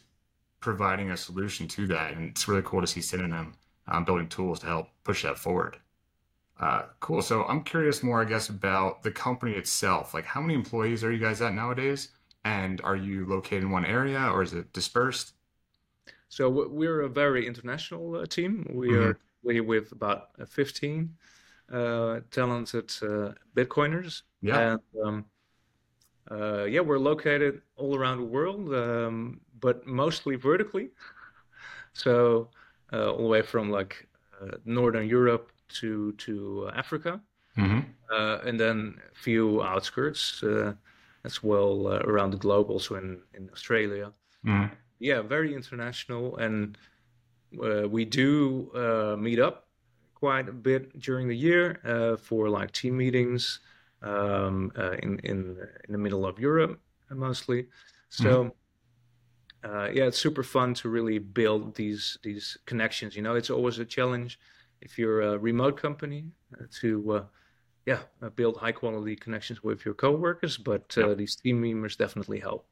[0.60, 2.12] providing a solution to that.
[2.12, 3.54] And it's really cool to see Synonym
[3.86, 5.76] um, building tools to help push that forward.
[6.60, 7.22] Uh, cool.
[7.22, 10.12] So I'm curious more, I guess, about the company itself.
[10.12, 12.08] Like, how many employees are you guys at nowadays?
[12.44, 15.34] And are you located in one area or is it dispersed?
[16.28, 18.66] So we're a very international uh, team.
[18.70, 19.10] We mm-hmm.
[19.10, 21.14] are we with about uh, 15
[21.72, 24.22] uh, talented uh, Bitcoiners.
[24.40, 24.72] Yeah.
[24.72, 25.24] And, um,
[26.30, 28.72] uh, yeah, we're located all around the world.
[28.74, 30.90] Um, but mostly vertically.
[31.94, 32.50] So
[32.92, 34.06] uh, all the way from like
[34.40, 37.20] uh, northern Europe to to Africa,
[37.56, 37.80] mm-hmm.
[38.12, 40.74] uh, and then a few outskirts uh,
[41.24, 44.12] as well uh, around the globe, also in in Australia.
[44.46, 44.74] Mm-hmm.
[45.00, 46.78] Yeah, very international, and
[47.60, 48.70] uh, we do
[49.18, 49.66] meet up
[50.14, 51.80] quite a bit during the year
[52.22, 53.60] for like team meetings
[54.02, 56.80] um, in in in the middle of Europe
[57.10, 57.66] mostly.
[58.08, 58.24] So.
[58.24, 58.48] Mm-hmm
[59.64, 63.16] uh, yeah, it's super fun to really build these these connections.
[63.16, 64.38] You know, it's always a challenge
[64.80, 67.24] if you're a remote company uh, to uh,
[67.86, 70.56] yeah, uh, build high quality connections with your coworkers.
[70.56, 72.66] But uh, these team members definitely help.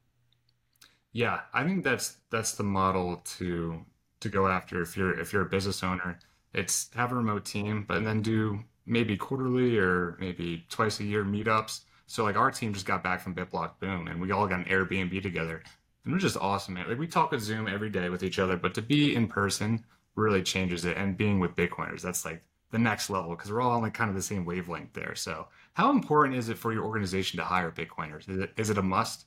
[1.11, 3.85] Yeah, I think that's that's the model to
[4.21, 6.19] to go after if you're if you're a business owner.
[6.53, 11.23] It's have a remote team, but then do maybe quarterly or maybe twice a year
[11.23, 11.81] meetups.
[12.07, 15.21] So like our team just got back from BitBlockBoom, and we all got an Airbnb
[15.21, 15.61] together,
[16.05, 16.87] and it was just awesome, man.
[16.87, 19.83] Like we talk with Zoom every day with each other, but to be in person
[20.15, 20.97] really changes it.
[20.97, 24.09] And being with Bitcoiners, that's like the next level because we're all on like kind
[24.09, 25.15] of the same wavelength there.
[25.15, 28.29] So how important is it for your organization to hire Bitcoiners?
[28.29, 29.25] Is it is it a must?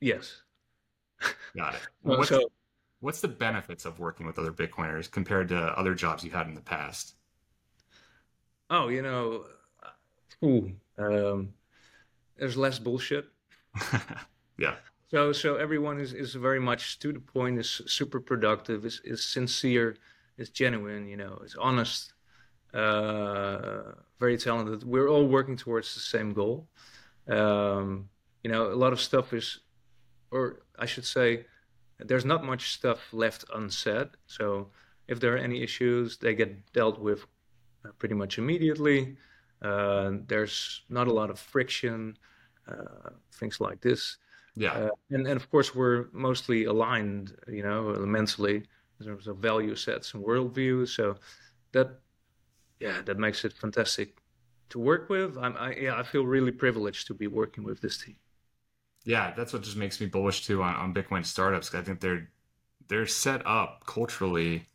[0.00, 0.42] Yes.
[1.56, 1.80] Got it.
[2.02, 2.50] Well, What's so
[3.00, 6.54] what's the benefits of working with other Bitcoiners compared to other jobs you had in
[6.54, 7.14] the past?
[8.70, 9.44] Oh, you know,
[10.98, 11.54] um,
[12.36, 13.26] there's less bullshit.
[14.58, 14.74] Yeah.
[15.10, 19.24] So so everyone is is very much to the point, is super productive, is is
[19.24, 19.96] sincere,
[20.36, 22.12] is genuine, you know, is honest,
[22.74, 24.84] uh, very talented.
[24.84, 26.68] We're all working towards the same goal.
[27.28, 28.10] Um,
[28.42, 29.60] you know, a lot of stuff is,
[30.30, 31.46] or I should say,
[31.98, 34.08] there's not much stuff left unsaid.
[34.26, 34.68] So
[35.06, 37.26] if there are any issues, they get dealt with
[37.98, 39.16] pretty much immediately.
[39.62, 42.16] Uh, there's not a lot of friction,
[42.68, 44.16] uh, things like this.
[44.54, 44.72] Yeah.
[44.72, 48.64] Uh, and, and of course, we're mostly aligned, you know, mentally
[49.00, 50.88] in terms of value sets and worldview.
[50.88, 51.16] So
[51.72, 52.00] that,
[52.80, 54.18] yeah, that makes it fantastic
[54.70, 55.36] to work with.
[55.38, 58.16] I'm, I, yeah, I feel really privileged to be working with this team.
[59.04, 61.74] Yeah, that's what just makes me bullish too on, on Bitcoin startups.
[61.74, 62.28] I think they're
[62.88, 64.66] they're set up culturally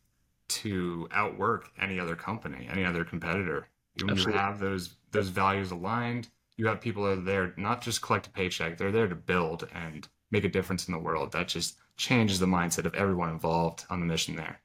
[0.61, 3.67] to outwork any other company, any other competitor.
[4.03, 8.01] When you have those those values aligned, you have people that are there not just
[8.01, 11.31] collect a paycheck, they're there to build and make a difference in the world.
[11.31, 14.59] That just changes the mindset of everyone involved on the mission there.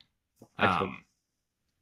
[0.58, 0.82] Excellent.
[0.92, 1.04] Um,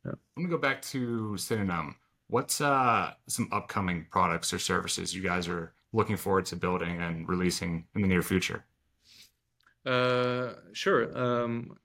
[0.05, 0.13] Yeah.
[0.37, 1.97] I'm gonna go back to Synonym.
[2.29, 7.29] What's uh, some upcoming products or services you guys are looking forward to building and
[7.29, 8.65] releasing in the near future?
[9.85, 11.17] Uh, sure.
[11.17, 11.79] Um,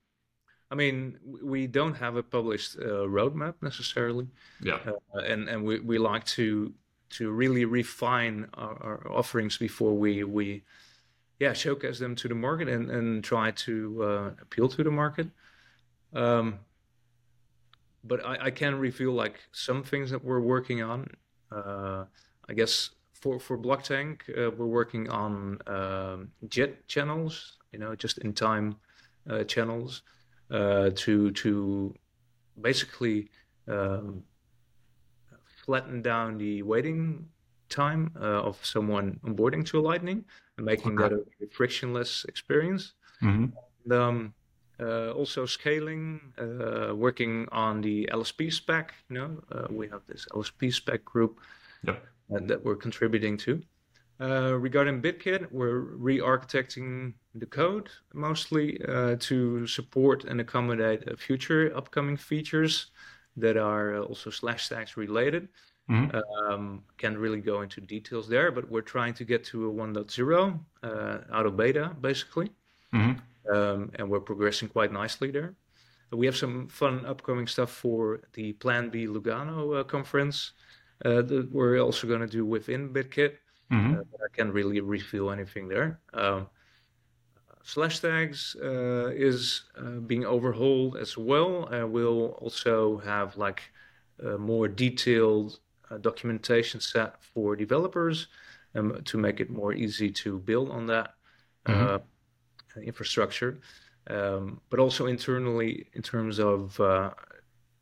[0.72, 4.28] I mean, we don't have a published uh, roadmap necessarily,
[4.62, 4.80] Yeah.
[5.14, 6.74] uh, and and we, we like to
[7.18, 10.64] to really refine our, our offerings before we we
[11.40, 15.28] yeah showcase them to the market and and try to uh, appeal to the market.
[16.14, 16.60] Um,
[18.04, 21.08] but I, I can reveal like some things that we're working on.
[21.52, 22.06] Uh,
[22.50, 28.20] I guess for for Blocktank, uh, we're working on um, JIT channels, you know, just
[28.20, 28.78] in time
[29.30, 30.04] uh, channels
[30.52, 31.94] to to
[32.62, 33.30] basically
[33.68, 34.24] um,
[35.66, 37.28] flatten down the waiting
[37.70, 40.26] time uh, of someone onboarding to Lightning
[40.58, 41.16] and making Okay.
[41.16, 42.94] that a frictionless experience.
[43.20, 43.46] hmm
[43.86, 44.34] And, um,
[44.80, 48.94] uh, also scaling, uh, working on the LSP spec.
[49.10, 51.40] You know, uh, we have this LSP spec group
[51.84, 52.06] Yep.
[52.36, 53.62] uh, that we're contributing to.
[54.22, 61.72] Uh, regarding BitKit, we're re-architecting the code mostly uh, to support and accommodate uh, future
[61.76, 62.92] upcoming features
[63.36, 65.48] that are uh, also Slashtags related.
[65.88, 69.74] hmm Um, can't really go into details there, but we're trying to get to a
[69.74, 72.50] 1.0 uh, out of beta, basically
[72.92, 73.14] hmm
[73.52, 75.56] um, and we're progressing quite nicely there.
[76.12, 80.54] We have some fun upcoming stuff for the Plan B Lugano uh, conference
[81.06, 83.38] uh, that we're also going to do within BitKit.
[83.72, 86.00] Hmm Uh, I can't really reveal anything there.
[86.14, 86.48] Um,
[87.64, 91.72] Slashtags uh, is uh, being overhauled as well.
[91.74, 93.62] Uh, we'll also have like
[94.24, 98.28] a more detailed uh, documentation set for developers
[98.76, 101.14] um, to make it more easy to build on that
[101.68, 102.00] uh,
[102.82, 103.60] infrastructure.
[104.08, 107.12] Um, but also internally, in terms of uh,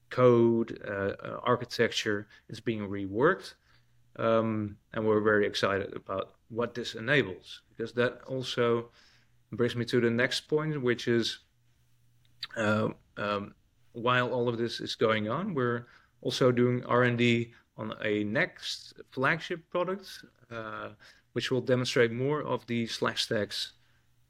[0.10, 3.54] code, uh, uh, architecture, is being reworked.
[4.16, 8.90] Um, and we're very excited about what this enables because that also
[9.52, 11.40] brings me to the next point, which is
[12.58, 13.54] uh, um,
[13.94, 15.86] while all of this is going on, we're
[16.22, 20.90] also doing R&D on a next flagship product, uh,
[21.34, 23.72] which will demonstrate more of the Slashtags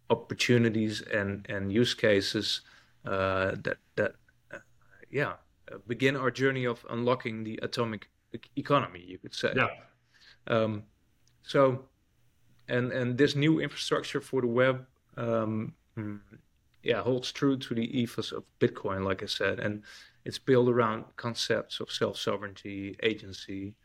[0.10, 2.62] opportunities and, and use cases
[3.06, 4.16] uh, that that
[4.54, 4.58] uh,
[5.10, 5.34] yeah
[5.88, 8.10] begin our journey of unlocking the atomic
[8.56, 9.54] economy, you could say.
[9.56, 9.68] Yeah.
[10.48, 10.84] Um,
[11.44, 11.86] so,
[12.68, 14.86] and and this new infrastructure for the web,
[15.18, 16.20] um, mm,
[16.84, 19.84] yeah, holds true to the ethos of Bitcoin, like I said, and
[20.26, 23.76] it's built around concepts of self sovereignty, agency,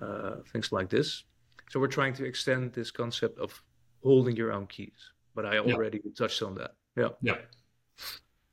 [0.00, 1.24] uh, things like this.
[1.70, 3.62] So we're trying to extend this concept of
[4.02, 5.12] holding your own keys.
[5.34, 5.74] But I Yeah.
[5.74, 6.74] already touched on that.
[6.96, 7.10] Yeah.
[7.20, 7.38] Yeah.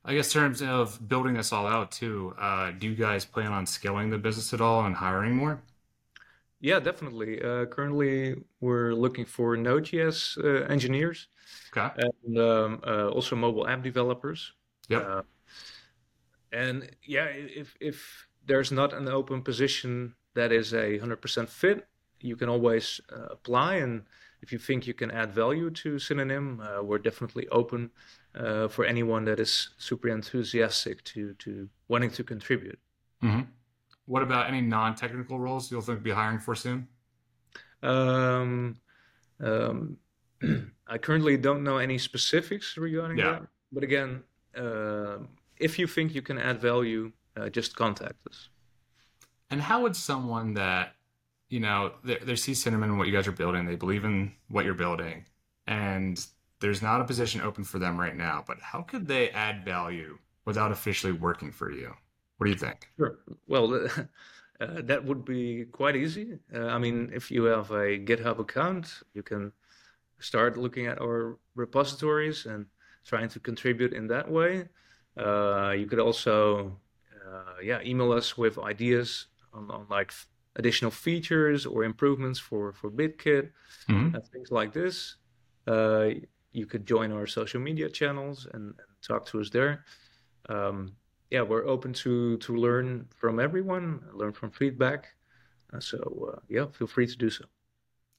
[0.06, 3.52] I guess in terms of building this all out too, uh, do you guys plan
[3.52, 5.60] on scaling the business at all and hiring more?
[6.60, 7.42] Yeah, definitely.
[7.42, 11.28] Uh, currently, we're looking for Node.js uh, engineers
[11.76, 11.90] Okay.
[11.96, 14.52] and um, uh, also mobile app developers.
[14.88, 15.02] Yep.
[15.04, 15.22] Uh,
[16.52, 21.86] and yeah, if if there's not an open position that is a hundred percent fit,
[22.20, 23.76] you can always uh, apply.
[23.76, 24.04] And
[24.42, 27.90] if you think you can add value to Synonym, uh, we're definitely open
[28.36, 32.78] uh, for anyone that is super enthusiastic to to wanting to contribute.
[33.20, 33.42] hmm
[34.06, 36.88] What about any non-technical roles you'll think be hiring for soon?
[37.82, 38.76] Um,
[39.40, 39.98] um,
[40.86, 43.32] I currently don't know any specifics regarding Yeah.
[43.32, 44.22] that, but again,
[44.56, 45.18] uh,
[45.58, 48.48] if you think you can add value, uh, just contact us.
[49.50, 50.94] And how would someone that,
[51.48, 54.32] you know, they, they see Synonym and what you guys are building, they believe in
[54.48, 55.24] what you're building,
[55.66, 56.24] and
[56.60, 60.18] there's not a position open for them right now, but how could they add value
[60.44, 61.94] without officially working for you?
[62.36, 62.90] What do you think?
[62.98, 63.18] Sure.
[63.46, 63.74] Well,
[64.60, 66.38] uh, that would be quite easy.
[66.54, 69.52] Uh, I mean, if you have a GitHub account, you can
[70.20, 72.66] start looking at our repositories and
[73.06, 74.68] trying to contribute in that way.
[75.18, 76.80] Uh, you could also,
[77.26, 82.72] uh, yeah, email us with ideas on, on like f- additional features or improvements for
[82.72, 83.50] for BitKit
[83.88, 84.14] Mhm.
[84.14, 85.16] and things like this.
[85.66, 86.10] Uh,
[86.56, 89.84] you could join our social media channels and, and talk to us there.
[90.48, 90.92] Um,
[91.30, 95.00] yeah, we're open to to learn from everyone, learn from feedback.
[95.72, 95.98] Uh, so
[96.32, 97.44] uh, yeah, feel free to do so.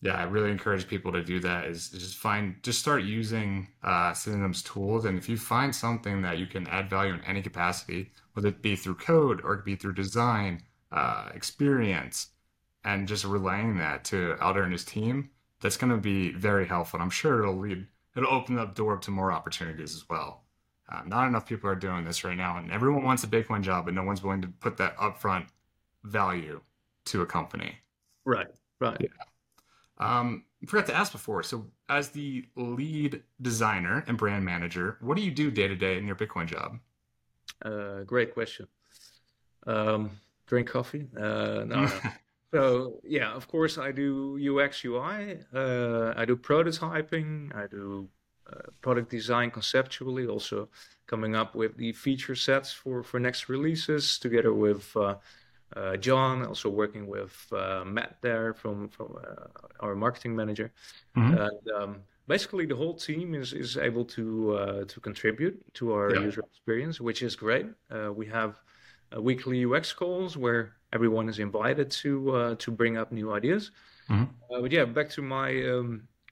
[0.01, 1.65] Yeah, I really encourage people to do that.
[1.65, 6.37] Is just find, just start using uh, Synonyms tools, and if you find something that
[6.37, 9.75] you can add value in any capacity, whether it be through code or it be
[9.75, 10.61] through design,
[10.91, 12.27] uh, experience,
[12.83, 15.31] and just relaying that to Aldert and his team,
[15.61, 16.97] that's going to be very helpful.
[16.97, 17.87] And I'm sure it'll lead,
[18.17, 20.43] it'll open up the door to more opportunities as well.
[20.89, 23.85] Uh, not enough people are doing this right now, and everyone wants a Bitcoin job,
[23.85, 25.47] but no one's willing to put that upfront
[26.03, 26.61] value
[27.05, 27.75] to a company.
[28.25, 28.47] Right,
[28.79, 28.97] right.
[28.99, 29.07] Yeah.
[29.99, 31.43] Um, I forgot to ask before.
[31.43, 35.97] So, as the lead designer and brand manager, what do you do day to day
[35.97, 36.77] in your Bitcoin job?
[37.63, 38.67] Uh, great question.
[39.65, 40.11] Um,
[40.45, 41.07] drink coffee?
[41.17, 41.91] Uh, no, no.
[42.53, 45.39] So yeah, of course I do UX UI.
[45.53, 47.53] Uh, I do prototyping.
[47.55, 48.07] I do
[48.51, 50.25] uh, product design conceptually.
[50.27, 50.69] Also
[51.07, 55.15] coming up with the feature sets for for next releases together with uh,
[55.75, 56.45] uh, John.
[56.45, 59.47] Also working with uh, Matt there from from uh,
[59.81, 60.71] our marketing manager.
[61.17, 61.35] Mhm.
[61.47, 66.13] And um, basically the whole team is is able to uh, to contribute to our
[66.15, 66.21] Yeah.
[66.27, 67.65] user experience, which is great.
[67.91, 68.61] Uh, we have
[69.13, 73.63] uh, weekly UX calls where everyone is invited to uh, to bring up new ideas.
[74.09, 74.27] Mhm.
[74.49, 75.87] Uh, but yeah, back to my um,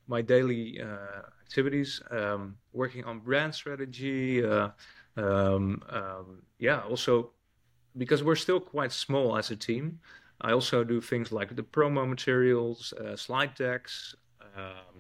[0.07, 2.41] my daily uh, activities, um,
[2.82, 4.43] working on brand strategy.
[4.43, 4.70] Uh,
[5.18, 6.26] um, um,
[6.68, 7.11] yeah, also
[8.03, 9.99] because we're still quite small as a team.
[10.47, 14.16] I also do things like the promo materials, uh, slide decks.
[14.57, 14.95] Um,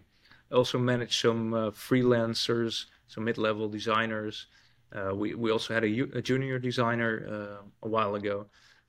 [0.51, 4.47] I also manage some uh, freelancers, some mid-level designers.
[4.95, 8.37] Uh, we we also had a, a junior designer uh, a while ago,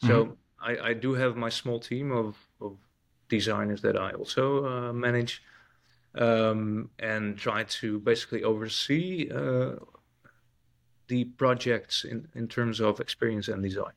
[0.07, 2.77] so I, I do have my small team of, of
[3.29, 5.43] designers that I also uh, manage
[6.15, 9.77] um, and try to basically oversee uh,
[11.09, 13.93] the projects in, in terms of experience and design.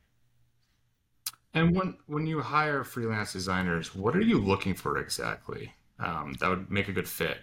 [1.53, 6.49] And when when you hire freelance designers, what are you looking for exactly um, that
[6.49, 7.37] would make a good fit?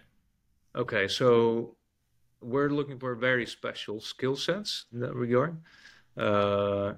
[0.76, 1.74] Okay, so
[2.40, 5.56] we're looking for very special skill sets in that regard.
[6.16, 6.94] Uh,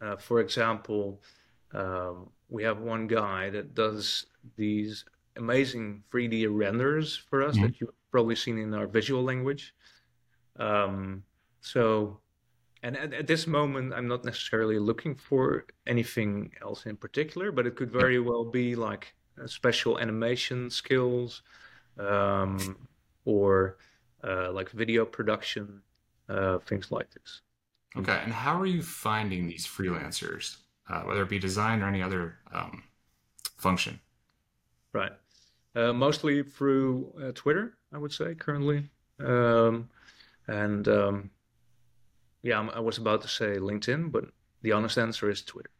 [0.00, 1.20] uh, for example,
[1.76, 5.04] um, we have one guy that does these
[5.36, 9.74] amazing 3D renders for us that you've probably seen in our visual language.
[10.58, 11.22] Um,
[11.60, 12.20] so,
[12.82, 17.66] and at, at this moment, I'm not necessarily looking for anything else in particular, but
[17.66, 21.42] it could very well be like uh, special animation skills,
[21.98, 22.88] um,
[23.26, 23.76] or
[24.24, 25.82] uh, like video production,
[26.30, 27.42] uh, things like this.
[27.96, 30.56] Okay, and how are you finding these freelancers,
[30.88, 32.82] uh, whether it be design or any other um,
[33.58, 34.00] function?
[34.92, 35.12] Right.
[35.74, 38.88] Uh, mostly through uh, Twitter, I would say currently.
[39.20, 39.88] Um,
[40.46, 41.30] and um,
[42.42, 44.24] yeah, I'm- I was about to say LinkedIn, but
[44.62, 45.70] the honest answer is Twitter.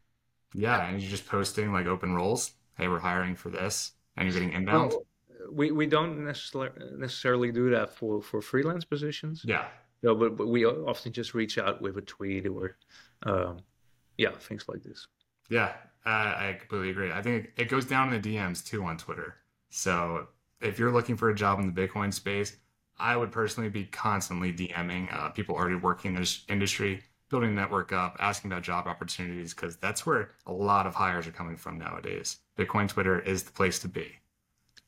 [0.55, 2.53] Yeah, and you're just posting like open roles.
[2.77, 4.91] Hey, we're hiring for this, and you're getting inbound.
[4.91, 5.07] Well,
[5.51, 9.43] we we don't necessarily necessarily do that for for freelance positions.
[9.47, 9.67] Yeah,
[10.03, 12.77] No, but, but we often just reach out with a tweet or
[13.23, 13.59] um,
[14.19, 15.07] yeah, things like this.
[15.49, 15.73] yeah,
[16.05, 17.13] uh, I completely agree.
[17.13, 19.37] I think it goes down in the DMs too on Twitter.
[19.71, 20.29] So
[20.61, 22.57] if you're looking for a job in the Bitcoin space,
[22.99, 27.55] I would personally be constantly DMing uh, people already working in this industry building a
[27.55, 31.57] network up, asking about job opportunities, because that's where a lot of hires are coming
[31.57, 32.39] from nowadays.
[32.57, 34.13] Bitcoin Twitter is the place to be.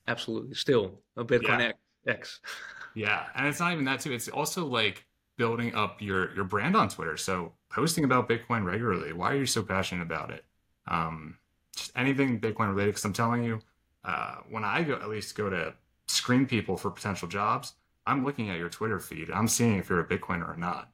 [0.06, 0.54] Absolutely.
[0.54, 1.58] Still a Bitcoin
[2.06, 2.12] yeah.
[2.12, 2.40] X.
[2.94, 3.26] yeah.
[3.34, 4.12] And it's not even that too.
[4.12, 5.04] It's also like
[5.38, 7.16] building up your your brand on Twitter.
[7.16, 9.14] So posting about Bitcoin regularly.
[9.14, 10.44] Why are you so passionate about it?
[10.86, 11.38] Um,
[11.74, 12.90] just anything Bitcoin related.
[12.90, 13.60] Because I'm telling you,
[14.04, 15.72] uh, when I go at least go to
[16.08, 17.74] screen people for potential jobs,
[18.06, 19.30] I'm looking at your Twitter feed.
[19.30, 20.90] I'm seeing if you're a Bitcoiner or not.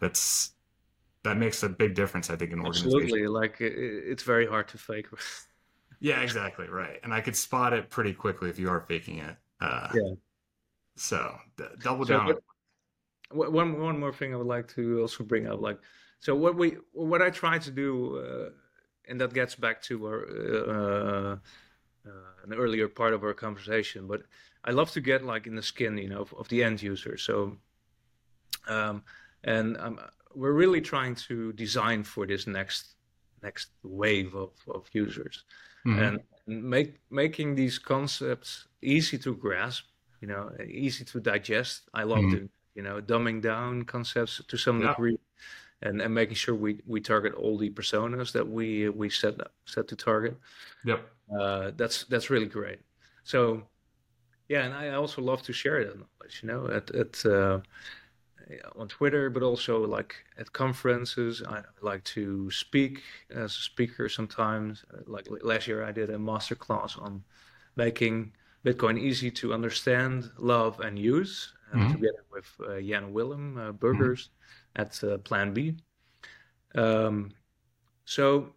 [0.00, 0.52] That's
[1.24, 2.92] that makes a big difference, I think, in organization.
[2.92, 5.06] Absolutely, like it's very hard to fake.
[6.00, 9.36] yeah, exactly right, and I could spot it pretty quickly if you are faking it.
[9.60, 10.14] Uh, yeah.
[10.94, 12.34] So d- double so, down.
[13.30, 15.78] One one more thing I would like to also bring up, like,
[16.20, 18.50] so what we what I try to do, uh,
[19.10, 21.36] and that gets back to our uh,
[22.08, 24.22] uh, an earlier part of our conversation, but
[24.64, 27.16] I love to get like in the skin, you know, of, of the end user.
[27.18, 27.58] So,
[28.66, 29.02] um,
[29.44, 30.00] and um,
[30.34, 32.94] we're really trying to design for this next
[33.42, 35.44] next wave of, of users,
[35.86, 36.02] mm-hmm.
[36.02, 39.84] and make making these concepts easy to grasp,
[40.20, 41.88] you know, easy to digest.
[41.92, 42.46] I love mm-hmm.
[42.46, 42.48] to,
[42.78, 44.88] you know, dumbing down concepts to some yeah.
[44.90, 45.18] degree.
[45.80, 49.86] And, and making sure we, we target all the personas that we we set set
[49.88, 50.36] to target.
[50.84, 51.00] Yep.
[51.40, 52.80] Uh, that's that's really great.
[53.22, 53.62] So
[54.48, 56.34] yeah, and I also love to share that knowledge.
[56.42, 57.60] You know, at at uh,
[58.74, 61.42] on Twitter, but also like at conferences.
[61.46, 64.84] I like to speak as a speaker sometimes.
[65.06, 67.22] Like last year, I did a master class on
[67.76, 68.32] making
[68.64, 71.92] Bitcoin easy to understand, love, and use, mm-hmm.
[71.92, 74.30] together with uh, Jan Willem uh, Burgers
[74.76, 74.82] mm-hmm.
[74.82, 75.76] at uh, Plan B.
[76.74, 77.32] Um,
[78.04, 78.54] so,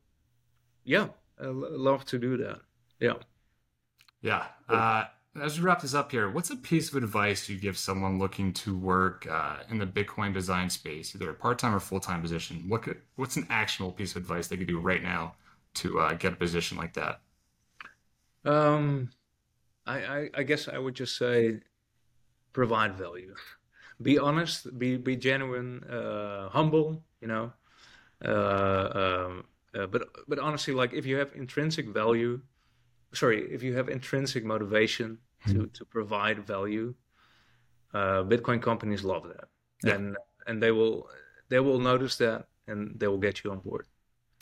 [0.84, 1.08] yeah,
[1.42, 2.60] I love to do that.
[3.00, 3.14] Yeah.
[4.22, 4.46] Yeah.
[4.70, 5.06] Uh,
[5.42, 8.54] as we wrap this up here, what's a piece of advice you give someone looking
[8.54, 12.66] to work uh, in the Bitcoin design space, either a part-time or full-time position?
[12.68, 15.36] What could, what's an actionable piece of advice they could do right now
[15.76, 17.22] to uh, get a position like that?
[18.44, 19.10] Um,
[19.86, 21.62] I, I, I guess I would just say
[22.54, 23.36] provide value.
[24.02, 24.78] Be honest.
[24.80, 25.84] Be be genuine.
[25.84, 27.04] Uh, humble.
[27.22, 27.54] You know.
[28.26, 28.90] Uh,
[29.28, 29.44] um,
[29.76, 32.42] uh, but but honestly, like if you have intrinsic value
[33.14, 35.66] sorry, if you have intrinsic motivation to mm-hmm.
[35.74, 36.94] to provide value,
[37.94, 39.48] uh, Bitcoin companies love that,
[39.84, 39.96] yeah.
[39.96, 41.10] and and they will
[41.50, 43.86] they will notice that and they will get you on board.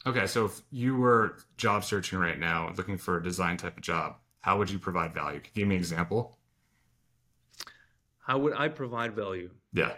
[0.05, 3.83] Okay, so if you were job searching right now, looking for a design type of
[3.83, 5.39] job, how would you provide value?
[5.39, 6.37] Can you give me an example?
[8.29, 9.49] How would I provide value?
[9.73, 9.93] Yeah.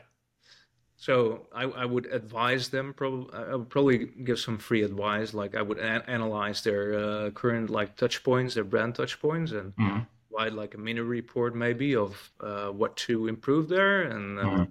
[0.95, 2.93] So I, I would advise them.
[2.93, 5.34] Probably I would probably give some free advice.
[5.34, 9.75] Like I would analyze their uh, current like touch points, their brand touch points, and
[9.75, 9.99] mm-hmm.
[10.34, 14.63] write like a mini report maybe of uh, what to improve there and uh, mm-hmm.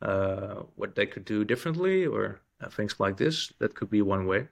[0.00, 3.52] Uh, what they could do differently or uh, things like this.
[3.60, 4.48] That could be one way.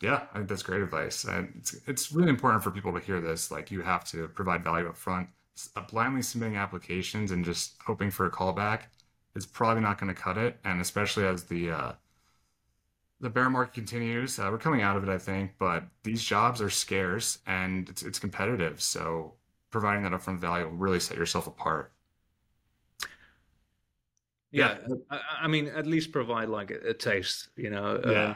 [0.00, 1.24] Yeah, I think that's great advice.
[1.24, 3.50] And it's it's really important for people to hear this.
[3.50, 5.28] Like you have to provide value up front.
[5.90, 8.82] Blindly submitting applications and just hoping for a callback
[9.34, 11.92] is probably not going to cut it, and especially as the uh,
[13.20, 15.52] the bear market continues, uh, we're coming out of it, I think.
[15.58, 19.34] But these jobs are scarce and it's it's competitive, so
[19.70, 21.92] providing that upfront value will really set yourself apart.
[24.50, 24.78] Yeah,
[25.10, 27.96] I, I mean, at least provide like a, a taste, you know.
[27.96, 28.34] Uh, yeah.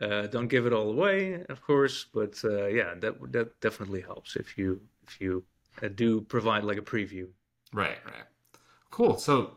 [0.00, 4.34] Uh, don't give it all away, of course, but uh, yeah, that that definitely helps
[4.36, 5.44] if you if you
[5.80, 7.28] uh, do provide like a preview.
[7.72, 8.24] Right, right.
[8.90, 9.16] Cool.
[9.18, 9.52] So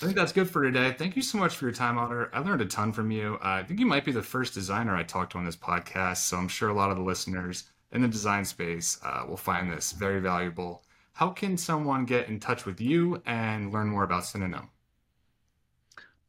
[0.00, 0.94] I think that's good for today.
[0.96, 2.30] Thank you so much for your time, Aldert.
[2.32, 3.34] I learned a ton from you.
[3.42, 6.18] Uh, I think you might be the first designer I talked to on this podcast,
[6.18, 9.70] so I'm sure a lot of the listeners in the design space uh, will find
[9.70, 10.82] this very valuable.
[11.12, 14.70] How can someone get in touch with you and learn more about Synonym?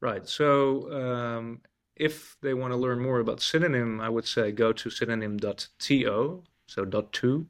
[0.01, 0.27] Right.
[0.27, 1.61] So, um,
[1.95, 6.85] if they want to learn more about Synonym, I would say go to synonym.to, so
[6.85, 7.47] dot two.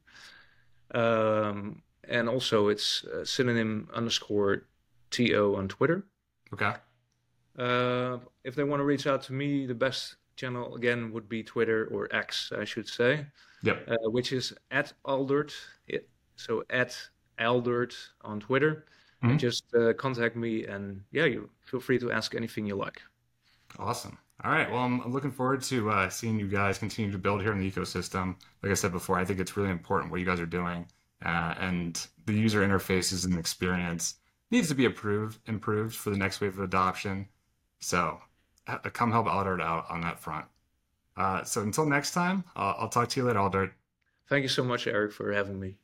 [0.94, 4.64] Um, and also, it's uh, synonym underscore
[5.12, 6.06] TO on Twitter.
[6.54, 6.74] Okay.
[7.58, 11.44] Uh, if they want to reach out to me, the best channel again would be
[11.44, 13.26] Twitter or X, I should say.
[13.64, 13.88] Yep.
[13.88, 15.54] Uh, which is at Aldert.
[16.36, 16.98] So at
[17.40, 18.86] Aldert on Twitter.
[19.24, 19.38] Mm-hmm.
[19.38, 23.02] Just uh, contact me, and yeah, you feel free to ask anything you like.
[23.80, 24.18] Awesome.
[24.44, 24.70] All right.
[24.70, 27.70] Well, I'm looking forward to uh, seeing you guys continue to build here in the
[27.70, 28.36] ecosystem.
[28.62, 30.86] Like I said before, I think it's really important what you guys are doing,
[31.24, 34.16] uh, and the user interfaces and experience
[34.52, 37.28] needs to be improved improved for the next wave of adoption.
[37.80, 38.20] So
[38.94, 40.46] come help Aldert out on that front.
[41.16, 43.72] Uh, so until next time, uh, I'll talk to you later, Aldert.
[44.30, 45.76] Thank you so much, Eric, for having me.